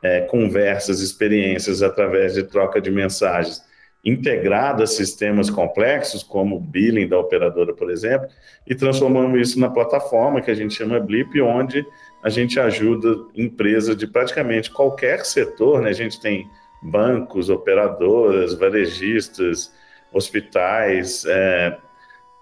é, 0.03 0.21
conversas, 0.21 0.99
experiências 0.99 1.81
através 1.81 2.33
de 2.33 2.43
troca 2.43 2.81
de 2.81 2.91
mensagens 2.91 3.63
integrado 4.05 4.83
a 4.83 4.87
sistemas 4.87 5.49
complexos, 5.49 6.21
como 6.21 6.57
o 6.57 6.59
billing 6.59 7.07
da 7.07 7.17
operadora, 7.17 7.73
por 7.73 7.89
exemplo, 7.89 8.27
e 8.67 8.75
transformamos 8.75 9.39
isso 9.39 9.59
na 9.59 9.69
plataforma 9.69 10.41
que 10.41 10.51
a 10.51 10.53
gente 10.53 10.73
chama 10.73 10.99
Blip, 10.99 11.39
onde 11.41 11.85
a 12.21 12.29
gente 12.29 12.59
ajuda 12.59 13.15
empresas 13.33 13.95
de 13.95 14.05
praticamente 14.05 14.69
qualquer 14.69 15.25
setor, 15.25 15.81
né? 15.81 15.89
A 15.89 15.93
gente 15.93 16.19
tem 16.19 16.45
bancos, 16.81 17.49
operadoras, 17.49 18.53
varejistas, 18.53 19.71
hospitais, 20.11 21.23
é, 21.25 21.77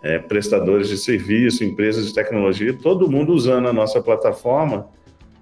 é, 0.01 0.17
prestadores 0.17 0.89
de 0.89 0.97
serviço, 0.97 1.63
empresas 1.63 2.07
de 2.07 2.13
tecnologia, 2.13 2.73
todo 2.73 3.09
mundo 3.09 3.33
usando 3.33 3.67
a 3.67 3.73
nossa 3.73 4.01
plataforma 4.01 4.89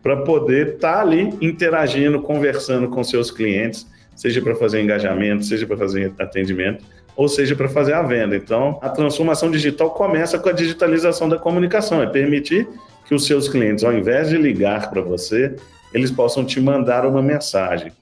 para 0.02 0.18
poder 0.18 0.76
estar 0.76 0.94
tá 0.94 1.02
ali 1.02 1.34
interagindo, 1.42 2.22
conversando 2.22 2.88
com 2.88 3.04
seus 3.04 3.30
clientes 3.32 3.88
seja 4.20 4.42
para 4.42 4.54
fazer 4.54 4.82
engajamento, 4.82 5.46
seja 5.46 5.66
para 5.66 5.78
fazer 5.78 6.12
atendimento, 6.20 6.84
ou 7.16 7.30
seja 7.30 7.56
para 7.56 7.70
fazer 7.70 7.94
a 7.94 8.02
venda. 8.02 8.36
Então, 8.36 8.78
a 8.82 8.90
transformação 8.90 9.50
digital 9.50 9.92
começa 9.92 10.38
com 10.38 10.50
a 10.50 10.52
digitalização 10.52 11.30
da 11.30 11.38
comunicação, 11.38 12.04
é 12.04 12.06
permitir 12.06 12.68
que 13.08 13.16
os 13.16 13.26
seus 13.26 13.48
clientes, 13.48 13.82
ao 13.82 13.94
invés 13.94 14.28
de 14.28 14.38
ligar 14.38 14.90
para 14.90 15.02
você, 15.02 15.56
eles 15.94 16.12
possam 16.12 16.44
te 16.44 16.60
mandar 16.60 17.06
uma 17.06 17.22
mensagem. 17.22 17.94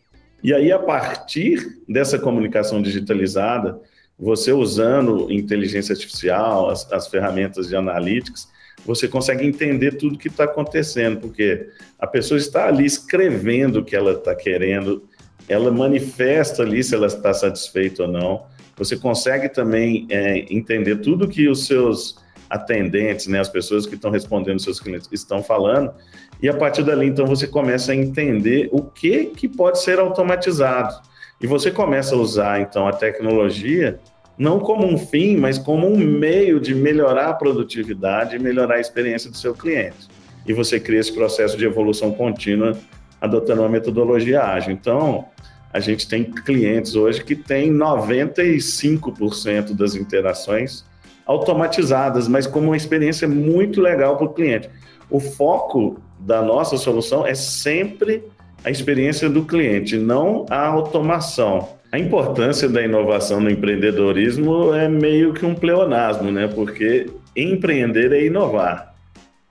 E 0.44 0.52
aí, 0.52 0.72
a 0.72 0.80
partir 0.80 1.84
dessa 1.88 2.18
comunicação 2.18 2.82
digitalizada, 2.82 3.80
você 4.18 4.52
usando 4.52 5.32
inteligência 5.32 5.94
artificial, 5.94 6.72
as, 6.72 6.92
as 6.92 7.08
ferramentas 7.08 7.68
de 7.68 7.76
analytics, 7.76 8.48
você 8.88 9.06
consegue 9.06 9.46
entender 9.46 9.98
tudo 9.98 10.18
que 10.18 10.30
está 10.30 10.46
acontecendo, 10.46 11.20
porque 11.20 11.68
a 12.00 12.08
pessoa 12.08 12.38
está 12.38 12.68
ali 12.68 12.86
escrevendo 12.86 13.80
o 13.80 13.84
que 13.84 13.98
ela 13.98 14.14
está 14.14 14.34
querendo, 14.34 15.04
ela 15.50 15.70
manifesta 15.70 16.64
ali 16.64 16.82
se 16.82 16.96
ela 16.96 17.08
está 17.08 17.34
satisfeita 17.34 18.04
ou 18.04 18.08
não. 18.08 18.46
Você 18.78 18.96
consegue 18.96 19.50
também 19.50 20.08
é, 20.10 20.46
entender 20.50 20.96
tudo 20.98 21.28
que 21.28 21.50
os 21.50 21.66
seus 21.68 22.24
atendentes, 22.50 23.28
né, 23.28 23.42
as 23.42 23.50
pessoas 23.50 23.86
que 23.86 23.96
estão 23.96 24.10
respondendo 24.10 24.62
seus 24.62 24.80
clientes 24.80 25.10
estão 25.12 25.44
falando, 25.44 25.94
e 26.42 26.48
a 26.48 26.54
partir 26.54 26.84
dali 26.84 27.08
então 27.08 27.26
você 27.26 27.46
começa 27.46 27.92
a 27.92 27.96
entender 27.96 28.70
o 28.72 28.82
que 28.82 29.26
que 29.26 29.50
pode 29.50 29.82
ser 29.82 30.00
automatizado. 30.00 30.96
E 31.42 31.46
você 31.46 31.70
começa 31.72 32.16
a 32.16 32.18
usar 32.18 32.62
então 32.62 32.88
a 32.88 32.94
tecnologia 32.94 34.00
não 34.38 34.60
como 34.60 34.86
um 34.86 34.98
fim, 34.98 35.36
mas 35.36 35.58
como 35.58 35.88
um 35.88 35.98
meio 35.98 36.60
de 36.60 36.76
melhorar 36.76 37.30
a 37.30 37.34
produtividade 37.34 38.36
e 38.36 38.40
melhorar 38.40 38.76
a 38.76 38.80
experiência 38.80 39.32
do 39.32 39.38
seu 39.38 39.54
cliente. 39.54 40.08
E 40.46 40.54
você 40.54 40.80
cria 40.80 41.00
esse 41.00 41.12
processo 41.12 41.58
de 41.58 41.66
evolução 41.66 42.12
contínua 42.12 42.78
adotando 43.20 43.62
uma 43.62 43.70
metodologia 43.70 44.44
ágil. 44.44 44.72
Então, 44.72 45.26
a 45.74 45.80
gente 45.80 46.08
tem 46.08 46.24
clientes 46.24 46.96
hoje 46.96 47.24
que 47.24 47.36
têm 47.36 47.74
95% 47.74 49.76
das 49.76 49.96
interações 49.96 50.86
automatizadas, 51.26 52.28
mas 52.28 52.48
com 52.48 52.60
uma 52.60 52.78
experiência 52.78 53.28
muito 53.28 53.82
legal 53.82 54.18
para 54.18 54.28
o 54.28 54.34
cliente. 54.34 54.70
O 55.10 55.20
foco 55.20 56.00
da 56.20 56.42
nossa 56.42 56.78
solução 56.78 57.26
é 57.26 57.36
sempre 57.36 58.24
a 58.64 58.72
experiência 58.72 59.30
do 59.30 59.46
cliente, 59.46 59.98
não 59.98 60.46
a 60.50 60.68
automação. 60.68 61.77
A 61.98 62.00
importância 62.00 62.70
da 62.70 62.84
inovação 62.84 63.40
no 63.40 63.50
empreendedorismo 63.50 64.72
é 64.72 64.88
meio 64.88 65.34
que 65.34 65.44
um 65.44 65.56
pleonasmo, 65.56 66.32
né? 66.32 66.48
Porque 66.48 67.08
empreender 67.36 68.14
é 68.14 68.24
inovar. 68.24 68.94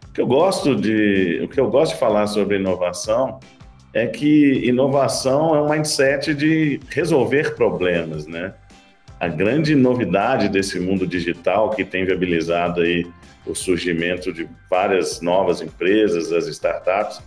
O 0.08 0.12
que 0.12 0.20
eu 0.20 0.28
gosto 0.28 0.76
de, 0.76 1.40
o 1.42 1.48
que 1.48 1.58
eu 1.58 1.68
gosto 1.68 1.94
de 1.94 1.98
falar 1.98 2.28
sobre 2.28 2.54
inovação 2.54 3.40
é 3.92 4.06
que 4.06 4.64
inovação 4.64 5.56
é 5.56 5.60
um 5.60 5.70
mindset 5.70 6.32
de 6.34 6.78
resolver 6.88 7.56
problemas, 7.56 8.28
né? 8.28 8.54
A 9.18 9.26
grande 9.26 9.74
novidade 9.74 10.48
desse 10.48 10.78
mundo 10.78 11.04
digital 11.04 11.70
que 11.70 11.84
tem 11.84 12.04
viabilizado 12.04 12.80
aí 12.80 13.04
o 13.44 13.56
surgimento 13.56 14.32
de 14.32 14.48
várias 14.70 15.20
novas 15.20 15.60
empresas, 15.60 16.30
as 16.30 16.46
startups, 16.46 17.20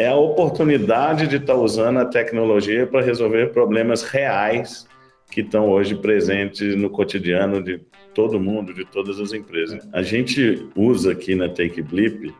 é 0.00 0.06
a 0.06 0.16
oportunidade 0.16 1.26
de 1.26 1.36
estar 1.36 1.56
usando 1.56 1.98
a 1.98 2.06
tecnologia 2.06 2.86
para 2.86 3.02
resolver 3.02 3.52
problemas 3.52 4.02
reais 4.02 4.88
que 5.30 5.42
estão 5.42 5.68
hoje 5.68 5.94
presentes 5.94 6.74
no 6.74 6.88
cotidiano 6.88 7.62
de 7.62 7.82
todo 8.14 8.40
mundo, 8.40 8.72
de 8.72 8.86
todas 8.86 9.20
as 9.20 9.34
empresas. 9.34 9.86
A 9.92 10.00
gente 10.00 10.66
usa 10.74 11.12
aqui 11.12 11.34
na 11.34 11.50
Take 11.50 11.82
Blip 11.82 12.34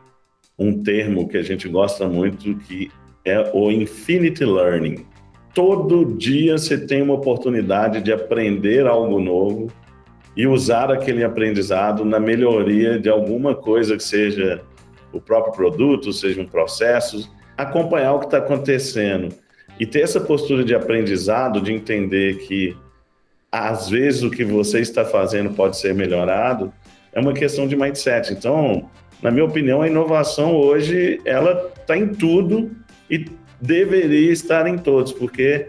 um 0.57 0.81
termo 0.81 1.27
que 1.27 1.37
a 1.37 1.43
gente 1.43 1.69
gosta 1.69 2.07
muito 2.07 2.55
que 2.65 2.89
é 3.23 3.51
o 3.53 3.69
Infinity 3.69 4.43
Learning. 4.43 5.05
Todo 5.53 6.15
dia 6.17 6.57
você 6.57 6.83
tem 6.83 7.03
uma 7.03 7.13
oportunidade 7.13 8.01
de 8.01 8.11
aprender 8.11 8.87
algo 8.87 9.19
novo 9.19 9.71
e 10.35 10.47
usar 10.47 10.91
aquele 10.91 11.23
aprendizado 11.23 12.03
na 12.03 12.19
melhoria 12.19 12.97
de 12.97 13.07
alguma 13.07 13.53
coisa 13.53 13.95
que 13.95 14.03
seja 14.03 14.63
o 15.13 15.21
próprio 15.21 15.53
produto, 15.53 16.11
seja 16.11 16.41
um 16.41 16.47
processo, 16.47 17.29
acompanhar 17.57 18.13
o 18.13 18.19
que 18.19 18.25
está 18.25 18.37
acontecendo 18.37 19.29
e 19.79 19.85
ter 19.85 20.01
essa 20.01 20.19
postura 20.19 20.63
de 20.63 20.75
aprendizado, 20.75 21.61
de 21.61 21.73
entender 21.73 22.37
que 22.39 22.75
às 23.51 23.89
vezes 23.89 24.23
o 24.23 24.31
que 24.31 24.43
você 24.43 24.79
está 24.79 25.03
fazendo 25.03 25.51
pode 25.51 25.77
ser 25.77 25.93
melhorado, 25.93 26.71
é 27.11 27.19
uma 27.19 27.33
questão 27.33 27.67
de 27.67 27.75
mindset. 27.75 28.31
Então, 28.31 28.89
na 29.21 29.29
minha 29.29 29.45
opinião, 29.45 29.81
a 29.81 29.87
inovação 29.87 30.55
hoje 30.55 31.19
ela 31.25 31.71
está 31.79 31.97
em 31.97 32.07
tudo 32.07 32.71
e 33.09 33.25
deveria 33.59 34.31
estar 34.31 34.65
em 34.67 34.77
todos, 34.77 35.11
porque 35.11 35.67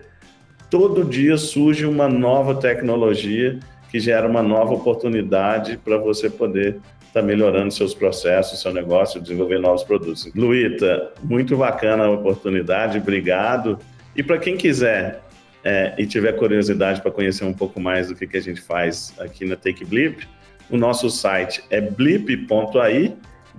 todo 0.71 1.05
dia 1.05 1.37
surge 1.37 1.85
uma 1.85 2.09
nova 2.09 2.55
tecnologia 2.55 3.59
que 3.91 4.01
gera 4.01 4.27
uma 4.27 4.43
nova 4.43 4.73
oportunidade 4.73 5.77
para 5.77 5.99
você 5.99 6.31
poder 6.31 6.81
estar 7.13 7.21
tá 7.21 7.27
melhorando 7.27 7.71
seus 7.71 7.93
processos, 7.93 8.59
seu 8.61 8.73
negócio, 8.73 9.21
desenvolver 9.21 9.59
novos 9.59 9.85
produtos. 9.85 10.33
Luíta, 10.35 11.13
muito 11.23 11.55
bacana 11.59 12.05
a 12.05 12.11
oportunidade, 12.11 12.97
obrigado. 12.97 13.79
E 14.17 14.23
para 14.23 14.39
quem 14.39 14.57
quiser 14.57 15.21
é, 15.63 15.93
e 15.99 16.07
tiver 16.07 16.33
curiosidade 16.33 17.03
para 17.03 17.11
conhecer 17.11 17.45
um 17.45 17.53
pouco 17.53 17.79
mais 17.79 18.09
do 18.09 18.15
que, 18.15 18.27
que 18.27 18.39
a 18.39 18.41
gente 18.41 18.63
faz 18.63 19.13
aqui 19.19 19.45
na 19.45 19.57
Take 19.57 19.85
Blip, 19.85 20.27
o 20.71 20.79
nosso 20.79 21.11
site 21.11 21.63
é 21.69 21.83
blip.ai, 21.83 23.15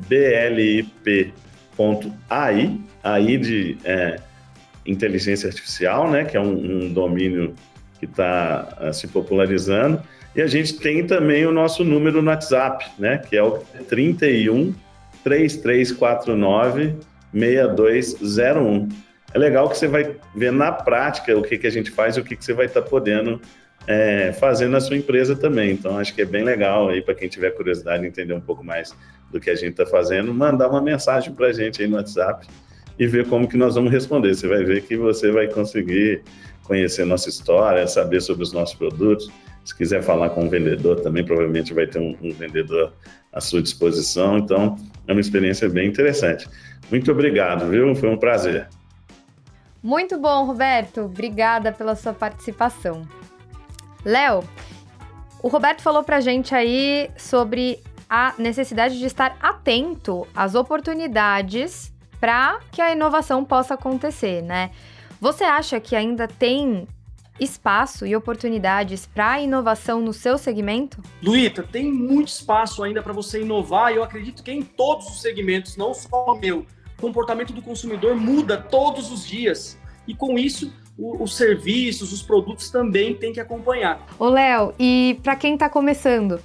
blip.ai, 0.08 1.20
aí 3.04 3.38
de 3.38 3.78
é, 3.86 4.20
inteligência 4.84 5.48
artificial, 5.48 6.10
né, 6.10 6.26
que 6.26 6.36
é 6.36 6.40
um, 6.40 6.86
um 6.86 6.92
domínio 6.92 7.54
que 8.04 8.12
está 8.12 8.68
uh, 8.82 8.94
se 8.94 9.08
popularizando. 9.08 10.02
E 10.36 10.42
a 10.42 10.48
gente 10.48 10.78
tem 10.78 11.06
também 11.06 11.46
o 11.46 11.52
nosso 11.52 11.84
número 11.84 12.22
no 12.22 12.30
WhatsApp, 12.30 12.86
né, 13.00 13.18
que 13.18 13.36
é 13.38 13.44
o 13.44 13.60
31 13.88 14.74
3349 15.24 16.96
6201. 17.34 18.90
É 19.34 19.38
legal 19.38 19.70
que 19.70 19.78
você 19.78 19.88
vai 19.88 20.16
ver 20.36 20.52
na 20.52 20.72
prática 20.72 21.36
o 21.38 21.42
que, 21.42 21.58
que 21.58 21.68
a 21.68 21.72
gente 21.72 21.90
faz 21.90 22.18
e 22.18 22.20
o 22.20 22.24
que, 22.24 22.36
que 22.36 22.44
você 22.44 22.54
vai 22.54 22.66
estar 22.66 22.82
tá 22.82 22.88
podendo 22.88 23.40
é, 23.88 24.34
fazer 24.34 24.68
na 24.68 24.80
sua 24.80 24.98
empresa 24.98 25.36
também. 25.36 25.72
Então, 25.72 25.98
acho 25.98 26.14
que 26.14 26.22
é 26.22 26.26
bem 26.26 26.44
legal 26.44 26.90
aí 26.90 27.02
para 27.02 27.16
quem 27.16 27.30
tiver 27.30 27.52
curiosidade 27.52 28.02
de 28.02 28.10
entender 28.10 28.34
um 28.34 28.42
pouco 28.42 28.64
mais 28.64 28.96
do 29.32 29.40
que 29.40 29.50
a 29.50 29.56
gente 29.56 29.72
está 29.72 29.86
fazendo, 29.86 30.34
mandar 30.34 30.70
uma 30.70 30.82
mensagem 30.82 31.34
para 31.34 31.48
a 31.48 31.54
gente 31.54 31.82
aí 31.82 31.88
no 31.88 31.96
WhatsApp 31.96 32.46
e 33.00 33.08
ver 33.08 33.28
como 33.28 33.48
que 33.48 33.58
nós 33.58 33.76
vamos 33.76 33.92
responder. 33.92 34.36
Você 34.36 34.48
vai 34.48 34.64
ver 34.64 34.82
que 34.84 34.96
você 34.96 35.32
vai 35.32 35.48
conseguir 35.48 36.22
conhecer 36.64 37.06
nossa 37.06 37.30
história, 37.30 37.86
saber 37.88 38.22
sobre 38.22 38.44
os 38.44 38.52
nossos 38.52 38.76
produtos. 38.76 39.30
Se 39.64 39.76
quiser 39.76 40.02
falar 40.02 40.30
com 40.32 40.44
um 40.46 40.50
vendedor 40.50 41.00
também, 41.02 41.24
provavelmente 41.24 41.74
vai 41.74 41.88
ter 41.88 42.00
um, 42.00 42.18
um 42.22 42.32
vendedor 42.34 42.94
à 43.32 43.40
sua 43.40 43.62
disposição. 43.62 44.38
Então, 44.38 44.78
é 45.08 45.12
uma 45.12 45.22
experiência 45.22 45.70
bem 45.70 45.88
interessante. 45.88 46.48
Muito 46.90 47.12
obrigado, 47.12 47.70
viu? 47.70 47.96
Foi 47.96 48.10
um 48.10 48.18
prazer. 48.18 48.68
Muito 49.82 50.18
bom, 50.18 50.46
Roberto. 50.46 51.02
Obrigada 51.02 51.72
pela 51.72 51.96
sua 51.96 52.14
participação. 52.14 53.08
Léo, 54.06 54.44
o 55.42 55.48
Roberto 55.48 55.82
falou 55.82 56.04
pra 56.04 56.22
gente 56.22 56.56
aí 56.56 57.10
sobre 57.18 57.80
a 58.10 58.34
necessidade 58.38 58.98
de 59.00 59.06
estar 59.06 59.36
atento 59.42 60.28
às 60.36 60.56
oportunidades 60.56 61.92
para 62.20 62.60
que 62.72 62.82
a 62.82 62.92
inovação 62.92 63.44
possa 63.44 63.74
acontecer, 63.74 64.42
né? 64.42 64.72
Você 65.24 65.46
acha 65.46 65.80
que 65.80 65.96
ainda 65.96 66.28
tem 66.28 66.86
espaço 67.40 68.06
e 68.06 68.14
oportunidades 68.14 69.06
para 69.06 69.40
inovação 69.40 70.02
no 70.02 70.12
seu 70.12 70.38
segmento? 70.38 71.02
Luíta, 71.22 71.64
tem 71.64 71.90
muito 71.90 72.28
espaço 72.28 72.84
ainda 72.84 73.02
para 73.02 73.14
você 73.14 73.42
inovar 73.42 73.94
e 73.94 73.96
eu 73.96 74.04
acredito 74.04 74.44
que 74.44 74.52
em 74.52 74.62
todos 74.62 75.08
os 75.08 75.22
segmentos, 75.22 75.78
não 75.78 75.94
só 75.94 76.26
o 76.26 76.36
meu. 76.38 76.66
O 76.98 77.02
comportamento 77.02 77.54
do 77.54 77.62
consumidor 77.62 78.18
muda 78.18 78.58
todos 78.58 79.14
os 79.14 79.26
dias 79.26 79.80
e 80.06 80.14
com 80.14 80.38
isso 80.38 80.74
o, 81.00 81.24
os 81.24 81.38
serviços, 81.38 82.12
os 82.12 82.22
produtos 82.22 82.70
também 82.70 83.16
têm 83.16 83.32
que 83.32 83.40
acompanhar. 83.40 84.06
Ô 84.20 84.28
Léo, 84.28 84.74
e 84.78 85.18
para 85.24 85.38
quem 85.38 85.54
está 85.54 85.70
começando 85.70 86.42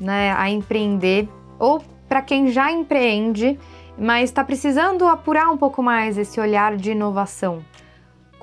né, 0.00 0.32
a 0.32 0.48
empreender 0.48 1.28
ou 1.58 1.84
para 2.08 2.22
quem 2.22 2.50
já 2.50 2.72
empreende, 2.72 3.58
mas 3.98 4.30
está 4.30 4.42
precisando 4.42 5.04
apurar 5.04 5.50
um 5.50 5.58
pouco 5.58 5.82
mais 5.82 6.16
esse 6.16 6.40
olhar 6.40 6.78
de 6.78 6.92
inovação, 6.92 7.62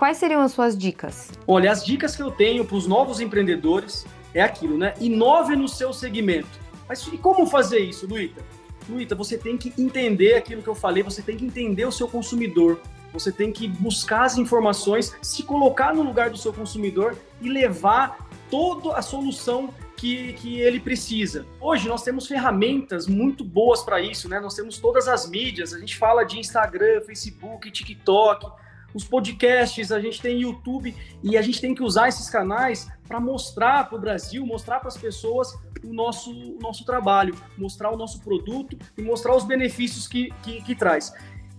Quais 0.03 0.17
seriam 0.17 0.41
as 0.41 0.51
suas 0.51 0.77
dicas? 0.77 1.31
Olha, 1.47 1.71
as 1.71 1.85
dicas 1.85 2.13
que 2.13 2.21
eu 2.21 2.29
tenho 2.29 2.65
para 2.65 2.75
os 2.75 2.85
novos 2.85 3.21
empreendedores 3.21 4.05
é 4.33 4.41
aquilo, 4.41 4.77
né? 4.77 4.93
Inove 4.99 5.55
no 5.55 5.65
seu 5.65 5.93
segmento. 5.93 6.49
Mas 6.89 7.07
e 7.07 7.17
como 7.17 7.47
fazer 7.47 7.79
isso, 7.79 8.05
Luíta? 8.05 8.43
Luíta, 8.89 9.15
você 9.15 9.37
tem 9.37 9.57
que 9.57 9.71
entender 9.81 10.33
aquilo 10.33 10.61
que 10.61 10.67
eu 10.67 10.75
falei, 10.75 11.03
você 11.03 11.21
tem 11.21 11.37
que 11.37 11.45
entender 11.45 11.85
o 11.85 11.91
seu 11.91 12.05
consumidor. 12.05 12.81
Você 13.13 13.31
tem 13.31 13.49
que 13.49 13.65
buscar 13.65 14.25
as 14.25 14.37
informações, 14.37 15.15
se 15.21 15.41
colocar 15.43 15.95
no 15.95 16.03
lugar 16.03 16.29
do 16.29 16.37
seu 16.37 16.51
consumidor 16.51 17.15
e 17.39 17.47
levar 17.47 18.27
toda 18.51 18.97
a 18.97 19.01
solução 19.01 19.73
que, 19.95 20.33
que 20.33 20.59
ele 20.59 20.81
precisa. 20.81 21.45
Hoje 21.61 21.87
nós 21.87 22.03
temos 22.03 22.27
ferramentas 22.27 23.07
muito 23.07 23.41
boas 23.41 23.81
para 23.81 24.01
isso, 24.01 24.27
né? 24.27 24.41
Nós 24.41 24.53
temos 24.53 24.79
todas 24.79 25.07
as 25.07 25.29
mídias, 25.29 25.73
a 25.73 25.79
gente 25.79 25.95
fala 25.95 26.25
de 26.25 26.37
Instagram, 26.37 26.99
Facebook, 27.05 27.71
TikTok, 27.71 28.51
os 28.93 29.03
podcasts, 29.03 29.91
a 29.91 29.99
gente 29.99 30.21
tem 30.21 30.41
YouTube 30.41 30.95
e 31.23 31.37
a 31.37 31.41
gente 31.41 31.59
tem 31.59 31.73
que 31.73 31.83
usar 31.83 32.07
esses 32.09 32.29
canais 32.29 32.89
para 33.07 33.19
mostrar 33.19 33.89
para 33.89 33.97
o 33.97 33.99
Brasil, 33.99 34.45
mostrar 34.45 34.79
para 34.79 34.89
as 34.89 34.97
pessoas 34.97 35.53
o 35.83 35.93
nosso, 35.93 36.31
o 36.31 36.59
nosso 36.59 36.85
trabalho, 36.85 37.35
mostrar 37.57 37.91
o 37.91 37.97
nosso 37.97 38.21
produto 38.21 38.77
e 38.97 39.01
mostrar 39.01 39.35
os 39.35 39.43
benefícios 39.43 40.07
que, 40.07 40.31
que, 40.43 40.61
que 40.61 40.75
traz. 40.75 41.13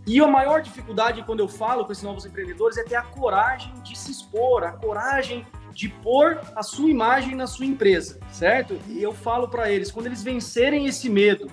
E 0.06 0.20
a 0.20 0.26
maior 0.26 0.60
dificuldade 0.60 1.22
quando 1.22 1.40
eu 1.40 1.48
falo 1.48 1.84
com 1.84 1.92
esses 1.92 2.04
novos 2.04 2.26
empreendedores 2.26 2.76
é 2.76 2.84
ter 2.84 2.96
a 2.96 3.02
coragem 3.02 3.72
de 3.82 3.98
se 3.98 4.10
expor, 4.10 4.62
a 4.62 4.72
coragem 4.72 5.46
de 5.72 5.88
pôr 5.88 6.40
a 6.54 6.62
sua 6.62 6.88
imagem 6.90 7.34
na 7.34 7.46
sua 7.46 7.66
empresa, 7.66 8.20
certo? 8.30 8.78
E 8.88 9.02
eu 9.02 9.12
falo 9.12 9.48
para 9.48 9.70
eles, 9.70 9.90
quando 9.90 10.06
eles 10.06 10.22
vencerem 10.22 10.86
esse 10.86 11.08
medo, 11.08 11.50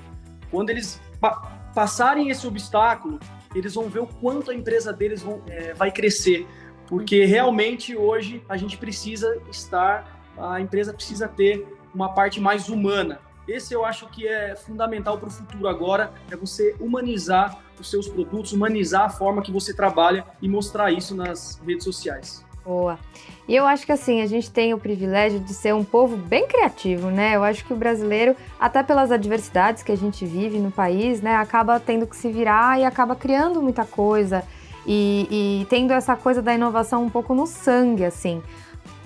quando 0.52 0.70
eles 0.70 1.02
pa 1.20 1.60
passarem 1.74 2.30
esse 2.30 2.46
obstáculo, 2.46 3.17
eles 3.53 3.73
vão 3.73 3.89
ver 3.89 3.99
o 3.99 4.07
quanto 4.07 4.51
a 4.51 4.55
empresa 4.55 4.91
deles 4.91 5.21
vão, 5.21 5.41
é, 5.47 5.73
vai 5.73 5.91
crescer. 5.91 6.47
Porque 6.87 7.25
realmente 7.25 7.95
hoje 7.95 8.43
a 8.49 8.57
gente 8.57 8.77
precisa 8.77 9.41
estar, 9.49 10.21
a 10.37 10.59
empresa 10.59 10.93
precisa 10.93 11.27
ter 11.27 11.65
uma 11.93 12.13
parte 12.13 12.39
mais 12.39 12.69
humana. 12.69 13.19
Esse 13.47 13.73
eu 13.73 13.83
acho 13.83 14.07
que 14.09 14.27
é 14.27 14.55
fundamental 14.55 15.17
para 15.17 15.27
o 15.27 15.31
futuro 15.31 15.67
agora, 15.67 16.13
é 16.29 16.35
você 16.35 16.75
humanizar 16.79 17.59
os 17.79 17.89
seus 17.89 18.07
produtos, 18.07 18.53
humanizar 18.53 19.03
a 19.03 19.09
forma 19.09 19.41
que 19.41 19.51
você 19.51 19.73
trabalha 19.73 20.25
e 20.41 20.47
mostrar 20.47 20.91
isso 20.91 21.15
nas 21.15 21.59
redes 21.65 21.83
sociais. 21.83 22.45
Boa. 22.63 23.00
E 23.47 23.56
eu 23.56 23.65
acho 23.65 23.86
que 23.86 23.91
assim, 23.91 24.21
a 24.21 24.28
gente 24.28 24.50
tem 24.52 24.74
o 24.74 24.78
privilégio 24.78 25.39
de 25.39 25.54
ser 25.54 25.74
um 25.74 25.84
povo 25.84 26.15
bem 26.15 26.47
criativo, 26.47 27.10
né? 27.10 27.36
Eu 27.36 27.43
acho 27.43 27.65
que 27.65 27.74
o 27.74 27.76
brasileiro, 27.76 28.36
até 28.60 28.84
pelas 28.84 29.12
adversidades 29.12 29.82
que 29.84 29.91
a 29.91 29.97
gente 29.97 30.26
vive 30.26 30.60
no 30.60 30.71
país, 30.71 31.21
né, 31.21 31.36
acaba 31.36 31.80
tendo 31.80 32.06
que 32.06 32.15
se 32.15 32.32
virar 32.32 32.80
e 32.80 32.86
acaba 32.86 33.15
criando 33.15 33.62
muita 33.62 33.84
coisa 33.84 34.43
e, 34.86 35.62
e 35.62 35.65
tendo 35.69 35.91
essa 35.91 36.15
coisa 36.15 36.41
da 36.41 36.54
inovação 36.54 37.04
um 37.04 37.10
pouco 37.10 37.34
no 37.34 37.47
sangue, 37.47 38.06
assim. 38.06 38.41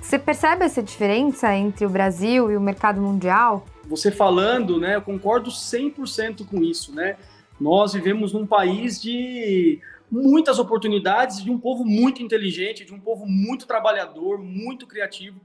Você 0.02 0.20
percebe 0.20 0.64
essa 0.66 0.84
diferença 0.84 1.54
entre 1.56 1.86
o 1.86 1.90
Brasil 1.90 2.52
e 2.52 2.58
o 2.58 2.62
mercado 2.62 3.02
mundial? 3.02 3.66
Você 3.88 4.12
falando, 4.12 4.80
né, 4.80 4.96
eu 4.96 5.02
concordo 5.02 5.50
100% 5.50 6.46
com 6.46 6.62
isso, 6.62 6.94
né? 6.94 7.16
Nós 7.60 7.94
vivemos 7.94 8.34
num 8.34 8.46
país 8.46 9.02
de 9.02 9.80
muitas 10.10 10.60
oportunidades 10.60 11.44
de 11.44 11.50
um 11.50 11.60
povo 11.60 11.84
muito 11.84 12.22
inteligente, 12.22 12.86
de 12.86 12.94
um 12.94 13.00
povo 13.00 13.26
muito 13.26 13.66
trabalhador, 13.66 14.38
muito 14.40 14.88
criativo. 14.88 15.40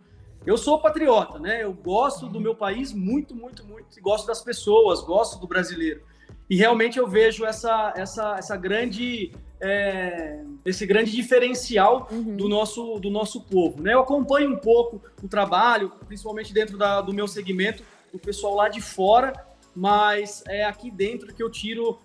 Eu 0.46 0.56
sou 0.56 0.78
patriota, 0.80 1.38
né? 1.38 1.62
Eu 1.62 1.72
gosto 1.72 2.26
do 2.26 2.40
meu 2.40 2.54
país 2.54 2.92
muito, 2.92 3.34
muito, 3.34 3.64
muito. 3.66 4.00
Gosto 4.00 4.26
das 4.26 4.42
pessoas, 4.42 5.02
gosto 5.02 5.38
do 5.38 5.46
brasileiro. 5.46 6.02
E 6.48 6.56
realmente 6.56 6.98
eu 6.98 7.06
vejo 7.06 7.44
essa, 7.44 7.92
essa, 7.96 8.36
essa 8.38 8.56
grande, 8.56 9.32
é, 9.60 10.42
esse 10.64 10.86
grande 10.86 11.12
diferencial 11.12 12.08
uhum. 12.10 12.36
do, 12.36 12.48
nosso, 12.48 12.98
do 12.98 13.10
nosso 13.10 13.42
povo. 13.42 13.82
Né? 13.82 13.94
Eu 13.94 14.00
acompanho 14.00 14.50
um 14.50 14.56
pouco 14.56 15.00
o 15.22 15.28
trabalho, 15.28 15.92
principalmente 16.06 16.52
dentro 16.52 16.78
da, 16.78 17.00
do 17.00 17.12
meu 17.12 17.28
segmento, 17.28 17.84
do 18.12 18.18
pessoal 18.18 18.56
lá 18.56 18.68
de 18.68 18.80
fora, 18.80 19.32
mas 19.76 20.42
é 20.48 20.64
aqui 20.64 20.90
dentro 20.90 21.32
que 21.32 21.42
eu 21.42 21.50
tiro 21.50 21.98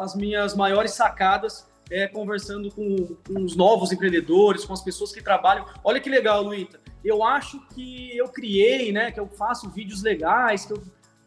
as 0.00 0.16
minhas 0.16 0.56
maiores 0.56 0.92
sacadas 0.92 1.70
é, 1.92 2.08
conversando 2.08 2.70
com, 2.70 2.96
com, 3.26 3.44
os 3.44 3.54
novos 3.54 3.92
empreendedores, 3.92 4.64
com 4.64 4.72
as 4.72 4.82
pessoas 4.82 5.12
que 5.12 5.22
trabalham. 5.22 5.66
Olha 5.84 6.00
que 6.00 6.08
legal, 6.08 6.42
Luíta. 6.42 6.80
Eu 7.04 7.22
acho 7.22 7.60
que 7.74 8.16
eu 8.16 8.28
criei, 8.28 8.90
né? 8.90 9.12
Que 9.12 9.20
eu 9.20 9.28
faço 9.28 9.70
vídeos 9.70 10.02
legais, 10.02 10.64
que 10.64 10.72
eu... 10.72 10.82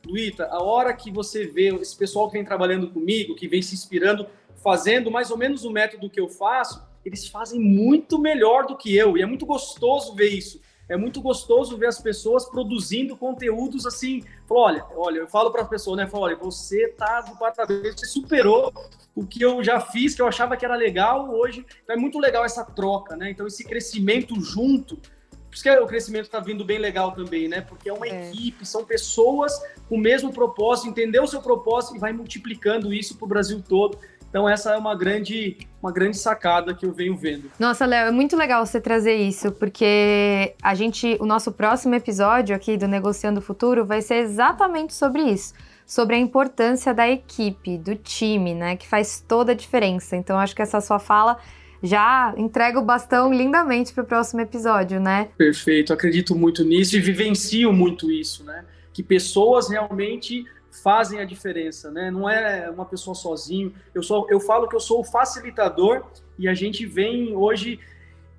Luíta, 0.05 0.45
a 0.51 0.61
hora 0.61 0.93
que 0.93 1.11
você 1.11 1.47
vê 1.47 1.73
esse 1.75 1.97
pessoal 1.97 2.27
que 2.27 2.33
vem 2.33 2.45
trabalhando 2.45 2.91
comigo, 2.91 3.35
que 3.35 3.47
vem 3.47 3.61
se 3.61 3.73
inspirando, 3.73 4.27
fazendo 4.63 5.09
mais 5.09 5.31
ou 5.31 5.37
menos 5.37 5.65
o 5.65 5.71
método 5.71 6.11
que 6.11 6.19
eu 6.19 6.29
faço, 6.29 6.83
eles 7.03 7.27
fazem 7.27 7.59
muito 7.59 8.19
melhor 8.19 8.67
do 8.67 8.77
que 8.77 8.95
eu. 8.95 9.17
E 9.17 9.23
é 9.23 9.25
muito 9.25 9.45
gostoso 9.47 10.13
ver 10.13 10.29
isso 10.29 10.61
é 10.87 10.95
muito 10.95 11.21
gostoso 11.21 11.77
ver 11.77 11.87
as 11.87 11.99
pessoas 11.99 12.45
produzindo 12.45 13.17
conteúdos 13.17 13.85
assim. 13.85 14.23
Falo, 14.47 14.61
olha, 14.61 14.85
olha, 14.95 15.17
eu 15.19 15.27
falo 15.27 15.51
para 15.51 15.63
as 15.63 15.69
pessoas, 15.69 15.97
né? 15.97 16.07
Falo, 16.07 16.25
olha, 16.25 16.35
você 16.35 16.89
tá 16.89 17.21
do 17.21 17.35
parabéns, 17.37 17.95
você 17.99 18.05
superou 18.05 18.71
o 19.15 19.25
que 19.25 19.41
eu 19.41 19.63
já 19.63 19.79
fiz, 19.79 20.13
que 20.13 20.21
eu 20.21 20.27
achava 20.27 20.55
que 20.55 20.65
era 20.65 20.75
legal 20.75 21.33
hoje. 21.33 21.65
Então 21.83 21.95
é 21.95 21.99
muito 21.99 22.19
legal 22.19 22.45
essa 22.45 22.63
troca, 22.63 23.15
né? 23.15 23.31
Então 23.31 23.47
esse 23.47 23.63
crescimento 23.63 24.39
junto. 24.39 24.97
Por 24.97 25.53
isso 25.53 25.63
que 25.63 25.69
o 25.69 25.87
crescimento 25.87 26.25
está 26.25 26.39
vindo 26.39 26.65
bem 26.65 26.77
legal 26.77 27.13
também, 27.13 27.47
né? 27.47 27.61
Porque 27.61 27.89
é 27.89 27.93
uma 27.93 28.05
é. 28.05 28.29
equipe, 28.29 28.65
são 28.65 28.83
pessoas 28.83 29.57
com 29.87 29.95
o 29.95 29.99
mesmo 29.99 30.31
propósito, 30.33 30.89
entender 30.89 31.19
o 31.19 31.27
seu 31.27 31.41
propósito 31.41 31.95
e 31.95 31.99
vai 31.99 32.11
multiplicando 32.11 32.93
isso 32.93 33.15
para 33.15 33.25
o 33.25 33.29
Brasil 33.29 33.63
todo. 33.67 33.97
Então 34.29 34.47
essa 34.49 34.71
é 34.71 34.77
uma 34.77 34.95
grande, 34.95 35.57
uma 35.81 35.91
grande 35.91 36.17
sacada 36.17 36.73
que 36.73 36.85
eu 36.85 36.91
venho 36.91 37.15
vendo. 37.15 37.49
Nossa, 37.59 37.85
Léo, 37.85 38.07
é 38.07 38.11
muito 38.11 38.35
legal 38.35 38.65
você 38.65 38.81
trazer 38.81 39.15
isso, 39.15 39.51
porque 39.53 40.53
a 40.61 40.75
gente, 40.75 41.17
o 41.19 41.25
nosso 41.25 41.51
próximo 41.51 41.95
episódio 41.95 42.55
aqui 42.55 42.75
do 42.77 42.87
Negociando 42.87 43.39
o 43.39 43.43
Futuro 43.43 43.85
vai 43.85 44.01
ser 44.01 44.15
exatamente 44.15 44.93
sobre 44.93 45.21
isso, 45.21 45.53
sobre 45.85 46.15
a 46.15 46.19
importância 46.19 46.93
da 46.93 47.07
equipe, 47.07 47.77
do 47.77 47.95
time, 47.95 48.53
né, 48.53 48.75
que 48.75 48.87
faz 48.87 49.23
toda 49.25 49.53
a 49.53 49.55
diferença. 49.55 50.15
Então 50.15 50.37
acho 50.37 50.55
que 50.55 50.61
essa 50.61 50.81
sua 50.81 50.99
fala 50.99 51.37
já 51.81 52.33
entrega 52.37 52.79
o 52.79 52.81
bastão 52.83 53.31
lindamente 53.31 53.93
para 53.93 54.03
o 54.03 54.07
próximo 54.07 54.41
episódio, 54.41 54.99
né? 54.99 55.29
Perfeito, 55.37 55.93
acredito 55.93 56.35
muito 56.35 56.63
nisso 56.63 56.95
e 56.95 56.99
vivencio 56.99 57.71
muito 57.71 58.11
isso, 58.11 58.43
né? 58.43 58.65
Que 58.91 59.03
pessoas 59.03 59.69
realmente 59.69 60.45
fazem 60.81 61.19
a 61.19 61.25
diferença, 61.25 61.91
né? 61.91 62.09
Não 62.11 62.29
é 62.29 62.69
uma 62.69 62.85
pessoa 62.85 63.15
sozinho. 63.15 63.73
Eu 63.93 64.03
sou, 64.03 64.27
eu 64.29 64.39
falo 64.39 64.67
que 64.67 64.75
eu 64.75 64.79
sou 64.79 65.01
o 65.01 65.03
facilitador 65.03 66.05
e 66.37 66.47
a 66.47 66.53
gente 66.53 66.85
vem 66.85 67.35
hoje 67.35 67.79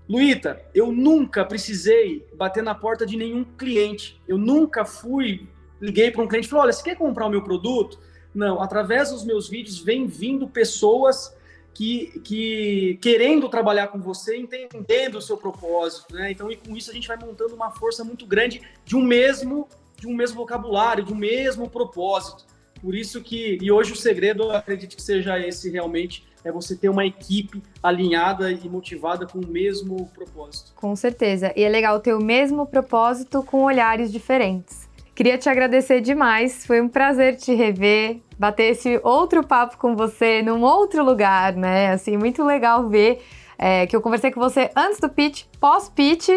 Luíta, 0.09 0.63
eu 0.73 0.93
nunca 0.93 1.45
precisei 1.45 2.25
bater 2.35 2.63
na 2.63 2.75
porta 2.75 3.05
de 3.05 3.17
nenhum 3.17 3.43
cliente. 3.43 4.21
Eu 4.27 4.39
nunca 4.39 4.85
fui, 4.85 5.49
liguei 5.81 6.13
para 6.13 6.23
um 6.23 6.29
cliente 6.29 6.47
e 6.47 6.51
falei: 6.51 6.65
olha, 6.65 6.73
você 6.73 6.83
quer 6.83 6.97
comprar 6.97 7.27
o 7.27 7.31
meu 7.31 7.43
produto? 7.43 7.99
Não, 8.33 8.63
através 8.63 9.11
dos 9.11 9.25
meus 9.25 9.49
vídeos 9.49 9.81
vem 9.81 10.07
vindo 10.07 10.47
pessoas 10.47 11.37
que, 11.75 12.21
que 12.21 12.99
querendo 13.03 13.49
trabalhar 13.49 13.89
com 13.89 14.01
você, 14.01 14.37
entendendo 14.37 15.17
o 15.17 15.23
seu 15.23 15.37
propósito, 15.37 16.15
né? 16.15 16.31
Então, 16.31 16.51
e 16.51 16.57
com 16.57 16.77
isso 16.77 16.91
a 16.91 16.95
gente 16.95 17.09
vai 17.09 17.19
montando 17.19 17.55
uma 17.55 17.71
força 17.71 18.05
muito 18.05 18.27
grande 18.27 18.63
de 18.85 18.95
um 18.95 19.03
mesmo, 19.03 19.69
de 19.97 20.07
um 20.07 20.15
mesmo 20.15 20.37
vocabulário, 20.37 21.05
de 21.05 21.13
um 21.13 21.17
mesmo 21.17 21.69
propósito. 21.69 22.45
Por 22.81 22.95
isso 22.95 23.21
que, 23.23 23.59
e 23.61 23.73
hoje 23.73 23.93
o 23.93 23.97
segredo, 23.97 24.45
eu 24.45 24.53
acredito 24.53 24.97
que 24.97 25.03
seja 25.03 25.39
esse 25.39 25.71
realmente, 25.71 26.27
é 26.45 26.53
você 26.53 26.77
ter 26.77 26.89
uma 26.89 27.05
equipe 27.05 27.63
alinhada 27.83 28.53
e 28.53 28.69
motivada 28.69 29.27
com 29.27 29.39
o 29.39 29.47
mesmo 29.47 30.09
propósito. 30.15 30.73
Com 30.77 30.95
certeza. 30.95 31.53
E 31.57 31.63
é 31.63 31.69
legal 31.69 31.99
ter 31.99 32.15
o 32.15 32.23
mesmo 32.23 32.67
propósito 32.67 33.43
com 33.43 33.65
olhares 33.65 34.13
diferentes. 34.13 34.87
Queria 35.15 35.39
te 35.39 35.49
agradecer 35.49 36.03
demais, 36.03 36.67
foi 36.67 36.81
um 36.81 36.89
prazer 36.89 37.37
te 37.37 37.55
rever, 37.55 38.21
bater 38.39 38.73
esse 38.73 39.01
outro 39.03 39.45
papo 39.45 39.79
com 39.79 39.97
você 39.97 40.43
num 40.43 40.63
outro 40.63 41.03
lugar, 41.03 41.57
né? 41.57 41.91
Assim, 41.91 42.19
muito 42.19 42.45
legal 42.45 42.87
ver 42.89 43.25
é, 43.59 43.87
que 43.87 43.97
eu 43.97 44.03
conversei 44.03 44.31
com 44.31 44.39
você 44.39 44.71
antes 44.77 45.01
do 45.01 45.09
pitch, 45.09 45.45
pós-pitch 45.59 46.29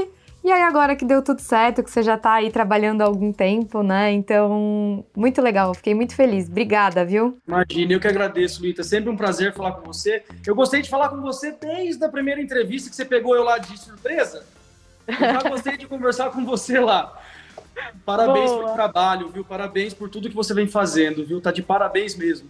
e 0.44 0.52
aí 0.52 0.62
agora 0.64 0.96
que 0.96 1.06
deu 1.06 1.22
tudo 1.22 1.42
certo, 1.42 1.84
que 1.84 1.92
você 1.92 2.02
já 2.02 2.18
tá 2.18 2.34
aí 2.34 2.52
trabalhando 2.52 3.02
há 3.02 3.06
algum 3.06 3.32
tempo, 3.32 3.84
né? 3.84 4.12
Então, 4.12 5.04
muito 5.16 5.42
legal, 5.42 5.74
fiquei 5.74 5.94
muito 5.94 6.16
feliz. 6.16 6.48
Obrigada, 6.48 7.04
viu? 7.04 7.38
Imagina, 7.48 7.94
eu 7.94 8.00
que 8.00 8.08
agradeço, 8.08 8.62
Luíta. 8.62 8.84
Sempre 8.84 9.10
um 9.10 9.18
prazer 9.18 9.54
falar 9.54 9.74
com 9.74 9.86
você. 9.86 10.24
Eu 10.46 10.56
gostei 10.56 10.82
de 10.82 10.90
falar 10.90 11.10
com 11.10 11.22
você 11.22 11.52
desde 11.52 12.04
a 12.04 12.10
primeira 12.10 12.42
entrevista 12.42 12.90
que 12.90 12.96
você 12.96 13.06
pegou 13.06 13.36
eu 13.36 13.44
lá 13.44 13.58
de 13.58 13.78
surpresa. 13.78 14.46
Eu 15.08 15.16
já 15.16 15.50
gostei 15.50 15.78
de 15.78 15.88
conversar 15.88 16.30
com 16.32 16.46
você 16.46 16.80
lá. 16.80 17.18
Parabéns 18.06 18.52
Boa. 18.52 18.64
pelo 18.64 18.74
trabalho, 18.74 19.30
viu? 19.30 19.44
Parabéns 19.44 19.94
por 19.94 20.10
tudo 20.10 20.30
que 20.30 20.36
você 20.36 20.54
vem 20.54 20.68
fazendo, 20.68 21.26
viu? 21.26 21.42
Tá 21.42 21.52
de 21.52 21.62
parabéns 21.62 22.16
mesmo. 22.16 22.50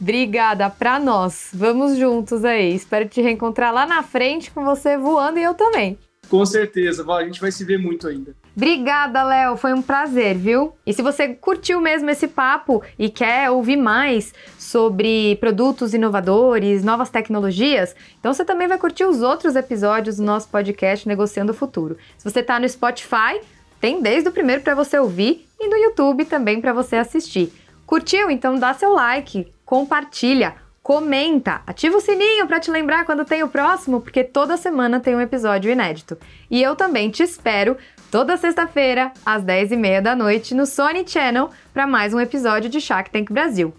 Obrigada 0.00 0.68
pra 0.68 0.98
nós. 0.98 1.50
Vamos 1.52 1.96
juntos 1.96 2.44
aí. 2.44 2.74
Espero 2.74 3.08
te 3.08 3.20
reencontrar 3.20 3.72
lá 3.72 3.86
na 3.86 4.02
frente 4.02 4.50
com 4.50 4.64
você 4.64 4.96
voando 4.96 5.38
e 5.38 5.42
eu 5.42 5.54
também. 5.54 5.98
Com 6.28 6.44
certeza, 6.44 7.04
a 7.08 7.24
gente 7.24 7.40
vai 7.40 7.52
se 7.52 7.64
ver 7.64 7.78
muito 7.78 8.08
ainda. 8.08 8.34
Obrigada, 8.56 9.22
Léo, 9.22 9.56
foi 9.56 9.72
um 9.72 9.82
prazer, 9.82 10.36
viu? 10.36 10.72
E 10.86 10.92
se 10.92 11.02
você 11.02 11.28
curtiu 11.28 11.80
mesmo 11.80 12.08
esse 12.10 12.26
papo 12.26 12.82
e 12.98 13.08
quer 13.10 13.50
ouvir 13.50 13.76
mais 13.76 14.32
sobre 14.58 15.36
produtos 15.36 15.94
inovadores, 15.94 16.82
novas 16.82 17.10
tecnologias, 17.10 17.94
então 18.18 18.32
você 18.32 18.44
também 18.44 18.66
vai 18.66 18.78
curtir 18.78 19.04
os 19.04 19.20
outros 19.20 19.56
episódios 19.56 20.16
do 20.16 20.22
nosso 20.22 20.48
podcast 20.48 21.06
Negociando 21.06 21.52
o 21.52 21.54
Futuro. 21.54 21.96
Se 22.16 22.28
você 22.28 22.40
está 22.40 22.58
no 22.58 22.68
Spotify, 22.68 23.40
tem 23.80 24.00
desde 24.00 24.28
o 24.28 24.32
primeiro 24.32 24.62
para 24.62 24.74
você 24.74 24.98
ouvir 24.98 25.46
e 25.60 25.68
no 25.68 25.76
YouTube 25.76 26.24
também 26.24 26.60
para 26.60 26.72
você 26.72 26.96
assistir. 26.96 27.52
Curtiu? 27.84 28.30
Então 28.30 28.58
dá 28.58 28.74
seu 28.74 28.92
like, 28.92 29.52
compartilha 29.64 30.54
comenta, 30.86 31.62
ativa 31.66 31.96
o 31.96 32.00
sininho 32.00 32.46
para 32.46 32.60
te 32.60 32.70
lembrar 32.70 33.04
quando 33.04 33.24
tem 33.24 33.42
o 33.42 33.48
próximo, 33.48 34.00
porque 34.00 34.22
toda 34.22 34.56
semana 34.56 35.00
tem 35.00 35.16
um 35.16 35.20
episódio 35.20 35.68
inédito. 35.68 36.16
E 36.48 36.62
eu 36.62 36.76
também 36.76 37.10
te 37.10 37.24
espero 37.24 37.76
toda 38.08 38.36
sexta-feira, 38.36 39.10
às 39.26 39.42
10h30 39.42 40.00
da 40.00 40.14
noite, 40.14 40.54
no 40.54 40.64
Sony 40.64 41.04
Channel, 41.04 41.50
para 41.74 41.88
mais 41.88 42.14
um 42.14 42.20
episódio 42.20 42.70
de 42.70 42.80
Shark 42.80 43.10
Tank 43.10 43.32
Brasil. 43.32 43.74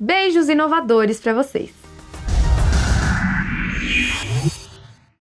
Beijos 0.00 0.48
inovadores 0.48 1.20
para 1.20 1.34
vocês! 1.34 1.70